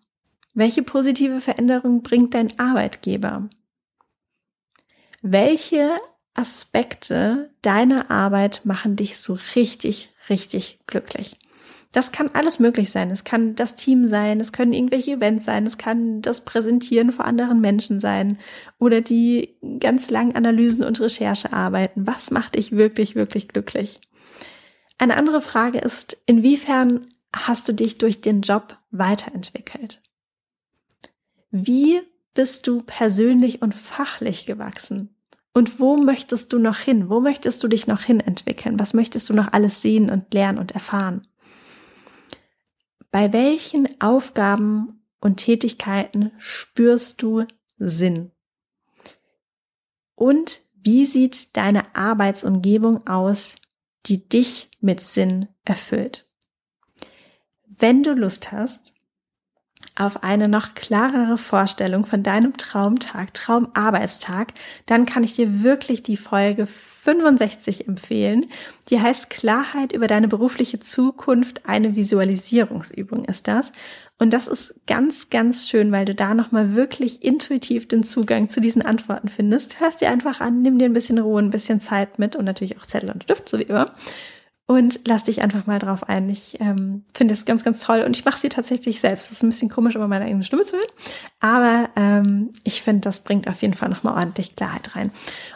Welche 0.54 0.82
positive 0.82 1.40
Veränderung 1.40 2.02
bringt 2.02 2.34
dein 2.34 2.58
Arbeitgeber? 2.60 3.50
Welche 5.22 5.92
Aspekte 6.38 7.50
deiner 7.62 8.12
Arbeit 8.12 8.62
machen 8.64 8.96
dich 8.96 9.18
so 9.18 9.38
richtig, 9.56 10.12
richtig 10.30 10.80
glücklich? 10.88 11.38
Das 11.92 12.12
kann 12.12 12.30
alles 12.34 12.60
möglich 12.60 12.92
sein. 12.92 13.10
Es 13.10 13.24
kann 13.24 13.56
das 13.56 13.76
Team 13.76 14.06
sein, 14.06 14.40
es 14.40 14.52
können 14.52 14.74
irgendwelche 14.74 15.14
Events 15.14 15.46
sein, 15.46 15.66
es 15.66 15.78
kann 15.78 16.22
das 16.22 16.46
Präsentieren 16.46 17.12
vor 17.12 17.26
anderen 17.26 17.60
Menschen 17.60 18.00
sein 18.00 18.38
oder 18.78 19.02
die 19.02 19.58
ganz 19.80 20.12
langen 20.12 20.36
Analysen 20.36 20.84
und 20.84 21.00
Recherchearbeiten. 21.00 22.06
Was 22.06 22.30
macht 22.30 22.56
dich 22.56 22.72
wirklich, 22.74 23.16
wirklich 23.16 23.48
glücklich? 23.48 24.00
Eine 25.00 25.18
andere 25.18 25.42
Frage 25.42 25.80
ist, 25.80 26.18
inwiefern 26.26 27.08
hast 27.34 27.68
du 27.68 27.74
dich 27.74 27.98
durch 27.98 28.22
den 28.22 28.42
Job 28.42 28.78
weiterentwickelt? 28.92 30.02
Wie 31.50 32.02
bist 32.34 32.68
du 32.68 32.82
persönlich 32.84 33.62
und 33.62 33.74
fachlich 33.74 34.46
gewachsen? 34.46 35.17
Und 35.58 35.80
wo 35.80 35.98
möchtest 35.98 36.54
du 36.54 36.60
noch 36.60 36.78
hin? 36.78 37.10
Wo 37.10 37.20
möchtest 37.20 37.64
du 37.64 37.68
dich 37.68 37.88
noch 37.88 38.02
hin 38.02 38.20
entwickeln? 38.20 38.80
Was 38.80 38.94
möchtest 38.94 39.28
du 39.28 39.34
noch 39.34 39.54
alles 39.54 39.82
sehen 39.82 40.12
und 40.12 40.32
lernen 40.32 40.60
und 40.60 40.74
erfahren? 40.74 41.28
Bei 43.10 43.34
welchen 43.34 44.00
Aufgaben 44.00 45.04
und 45.20 45.38
Tätigkeiten 45.38 46.32
spürst 46.38 47.24
du 47.24 47.46
Sinn? 47.80 48.30
Und 50.14 50.62
wie 50.76 51.08
sieht 51.08 51.58
deine 51.58 51.96
Arbeitsumgebung 51.96 53.08
aus, 53.08 53.56
die 54.06 54.30
dich 54.30 54.70
mit 54.80 55.00
Sinn 55.00 55.48
erfüllt? 55.66 56.30
Wenn 57.66 58.04
du 58.04 58.14
Lust 58.14 58.52
hast 58.52 58.94
auf 59.98 60.24
eine 60.24 60.48
noch 60.48 60.76
klarere 60.76 61.38
Vorstellung 61.38 62.06
von 62.06 62.22
deinem 62.22 62.56
Traumtag, 62.56 63.34
Traumarbeitstag, 63.34 64.54
dann 64.86 65.06
kann 65.06 65.24
ich 65.24 65.34
dir 65.34 65.64
wirklich 65.64 66.04
die 66.04 66.18
Folge 66.18 66.68
65 66.68 67.88
empfehlen. 67.88 68.46
Die 68.90 69.02
heißt 69.02 69.30
Klarheit 69.30 69.94
über 69.94 70.08
deine 70.08 70.28
berufliche 70.28 70.80
Zukunft. 70.80 71.68
Eine 71.68 71.96
Visualisierungsübung 71.96 73.26
ist 73.26 73.48
das. 73.48 73.72
Und 74.20 74.34
das 74.34 74.48
ist 74.48 74.76
ganz, 74.86 75.30
ganz 75.30 75.68
schön, 75.68 75.92
weil 75.92 76.06
du 76.06 76.14
da 76.14 76.34
nochmal 76.34 76.76
wirklich 76.76 77.24
intuitiv 77.24 77.88
den 77.88 78.04
Zugang 78.04 78.50
zu 78.50 78.62
diesen 78.62 78.84
Antworten 78.84 79.30
findest. 79.30 79.80
Hörst 79.80 80.02
dir 80.02 80.10
einfach 80.10 80.42
an, 80.42 80.62
nimm 80.62 80.78
dir 80.78 80.86
ein 80.86 80.94
bisschen 80.94 81.18
Ruhe, 81.18 81.42
ein 81.42 81.52
bisschen 81.52 81.82
Zeit 81.82 82.20
mit 82.20 82.36
und 82.36 82.46
natürlich 82.46 82.78
auch 82.78 82.86
Zettel 82.86 83.10
und 83.10 83.24
Stift, 83.24 83.50
so 83.50 83.58
wie 83.58 83.64
immer 83.64 83.96
und 84.68 85.00
lass 85.06 85.24
dich 85.24 85.42
einfach 85.42 85.66
mal 85.66 85.80
drauf 85.80 86.08
ein. 86.08 86.30
Ich 86.30 86.60
ähm, 86.60 87.04
finde 87.14 87.34
es 87.34 87.46
ganz, 87.46 87.64
ganz 87.64 87.82
toll 87.84 88.04
und 88.06 88.18
ich 88.18 88.26
mache 88.26 88.38
sie 88.38 88.50
tatsächlich 88.50 89.00
selbst. 89.00 89.32
Das 89.32 89.38
ist 89.38 89.44
ein 89.44 89.50
bisschen 89.50 89.70
komisch, 89.70 89.96
über 89.96 90.10
meine 90.10 90.26
eigene 90.26 90.44
Stimme 90.44 90.64
zu 90.64 90.76
hören, 90.76 90.92
aber 91.40 91.90
ähm, 91.96 92.52
ich 92.66 92.82
finde, 92.82 93.02
das 93.02 93.22
bringt 93.22 93.48
auf 93.48 93.62
jeden 93.62 93.74
Fall 93.74 93.88
nochmal 93.88 94.16
ordentlich 94.16 94.58
Klarheit 94.58 94.96
rein. 94.96 95.12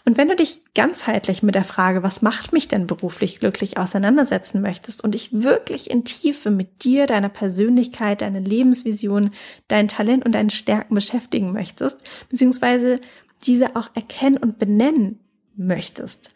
Und 0.06 0.18
wenn 0.18 0.30
du 0.30 0.36
dich 0.38 0.62
ganzheitlich 0.76 1.44
mit 1.44 1.56
der 1.56 1.66
Frage, 1.66 2.04
was 2.04 2.22
macht 2.22 2.54
mich 2.54 2.70
denn 2.70 2.88
beruflich 2.88 3.40
glücklich, 3.40 3.78
auseinandersetzen 3.78 4.62
möchtest 4.62 5.04
und 5.04 5.14
dich 5.14 5.30
wirklich 5.34 5.92
in 5.92 6.06
Tiefe 6.06 6.50
mit 6.50 6.86
dir, 6.86 7.06
deiner 7.06 7.30
Persönlichkeit, 7.30 8.22
deiner 8.22 8.40
Lebensvision, 8.40 9.32
dein 9.68 9.90
Talent 9.90 10.26
und 10.26 10.32
deinen 10.32 10.50
Stärken 10.50 10.96
beschäftigen 10.96 11.52
möchtest, 11.52 11.98
beziehungsweise 12.30 13.02
diese 13.46 13.76
auch 13.76 13.90
erkennen 13.94 14.38
und 14.38 14.58
benennen 14.58 15.20
möchtest, 15.58 16.32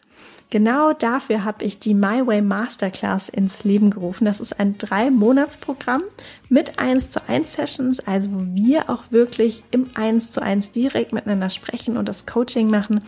Genau 0.50 0.92
dafür 0.92 1.44
habe 1.44 1.64
ich 1.64 1.80
die 1.80 1.94
My 1.94 2.24
Way 2.24 2.40
Masterclass 2.40 3.28
ins 3.28 3.64
Leben 3.64 3.90
gerufen. 3.90 4.26
Das 4.26 4.40
ist 4.40 4.60
ein 4.60 4.78
drei-Monats-Programm 4.78 6.04
mit 6.48 6.78
1 6.78 7.10
zu 7.10 7.28
1 7.28 7.52
Sessions, 7.52 8.00
also 8.06 8.30
wo 8.32 8.54
wir 8.54 8.88
auch 8.88 9.04
wirklich 9.10 9.64
im 9.72 9.90
1 9.94 10.30
zu 10.30 10.40
1 10.40 10.70
direkt 10.70 11.12
miteinander 11.12 11.50
sprechen 11.50 11.96
und 11.96 12.08
das 12.08 12.26
Coaching 12.26 12.70
machen. 12.70 13.02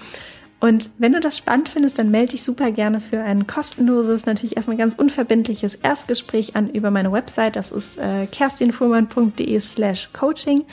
Und 0.61 0.91
wenn 0.99 1.13
du 1.13 1.21
das 1.21 1.39
spannend 1.39 1.69
findest, 1.69 2.01
dann 2.01 2.11
melde 2.11 2.33
dich 2.33 2.43
super 2.43 2.73
gerne 2.73 3.01
für 3.01 3.23
ein 3.23 3.47
kostenloses, 3.47 4.27
natürlich 4.27 4.57
erstmal 4.57 4.77
ganz 4.77 4.97
unverbindliches 4.97 5.77
Erstgespräch 5.77 6.57
an 6.57 6.69
über 6.69 6.91
meine 6.91 7.13
Website. 7.13 7.55
Das 7.55 7.71
ist 7.71 7.99
äh, 7.99 8.27
kerstinfuhrmann.de 8.27 9.61
slash 9.61 10.11
coaching. 10.13 10.65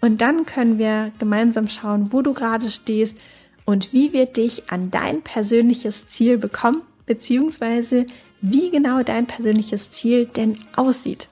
Und 0.00 0.20
dann 0.20 0.46
können 0.46 0.78
wir 0.78 1.10
gemeinsam 1.18 1.66
schauen, 1.66 2.12
wo 2.12 2.22
du 2.22 2.32
gerade 2.32 2.70
stehst, 2.70 3.18
und 3.64 3.92
wie 3.92 4.12
wir 4.12 4.26
dich 4.26 4.70
an 4.70 4.90
dein 4.90 5.22
persönliches 5.22 6.08
Ziel 6.08 6.38
bekommen, 6.38 6.82
beziehungsweise 7.06 8.06
wie 8.40 8.70
genau 8.70 9.02
dein 9.02 9.26
persönliches 9.26 9.90
Ziel 9.92 10.26
denn 10.26 10.58
aussieht. 10.76 11.28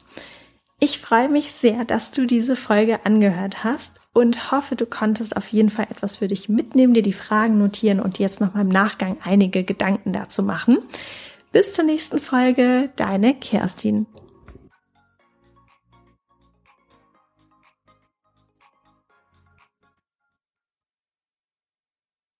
Ich 0.80 0.98
freue 0.98 1.28
mich 1.28 1.52
sehr, 1.52 1.84
dass 1.84 2.10
du 2.10 2.26
diese 2.26 2.56
Folge 2.56 3.06
angehört 3.06 3.62
hast 3.62 4.00
und 4.12 4.50
hoffe, 4.50 4.74
du 4.74 4.84
konntest 4.84 5.36
auf 5.36 5.48
jeden 5.48 5.70
Fall 5.70 5.86
etwas 5.90 6.16
für 6.16 6.26
dich 6.26 6.48
mitnehmen, 6.48 6.92
dir 6.92 7.02
die 7.02 7.12
Fragen 7.12 7.58
notieren 7.58 8.00
und 8.00 8.18
jetzt 8.18 8.40
nochmal 8.40 8.64
im 8.64 8.68
Nachgang 8.68 9.16
einige 9.22 9.62
Gedanken 9.62 10.12
dazu 10.12 10.42
machen. 10.42 10.78
Bis 11.52 11.74
zur 11.74 11.84
nächsten 11.84 12.18
Folge, 12.18 12.90
deine 12.96 13.34
Kerstin. 13.34 14.06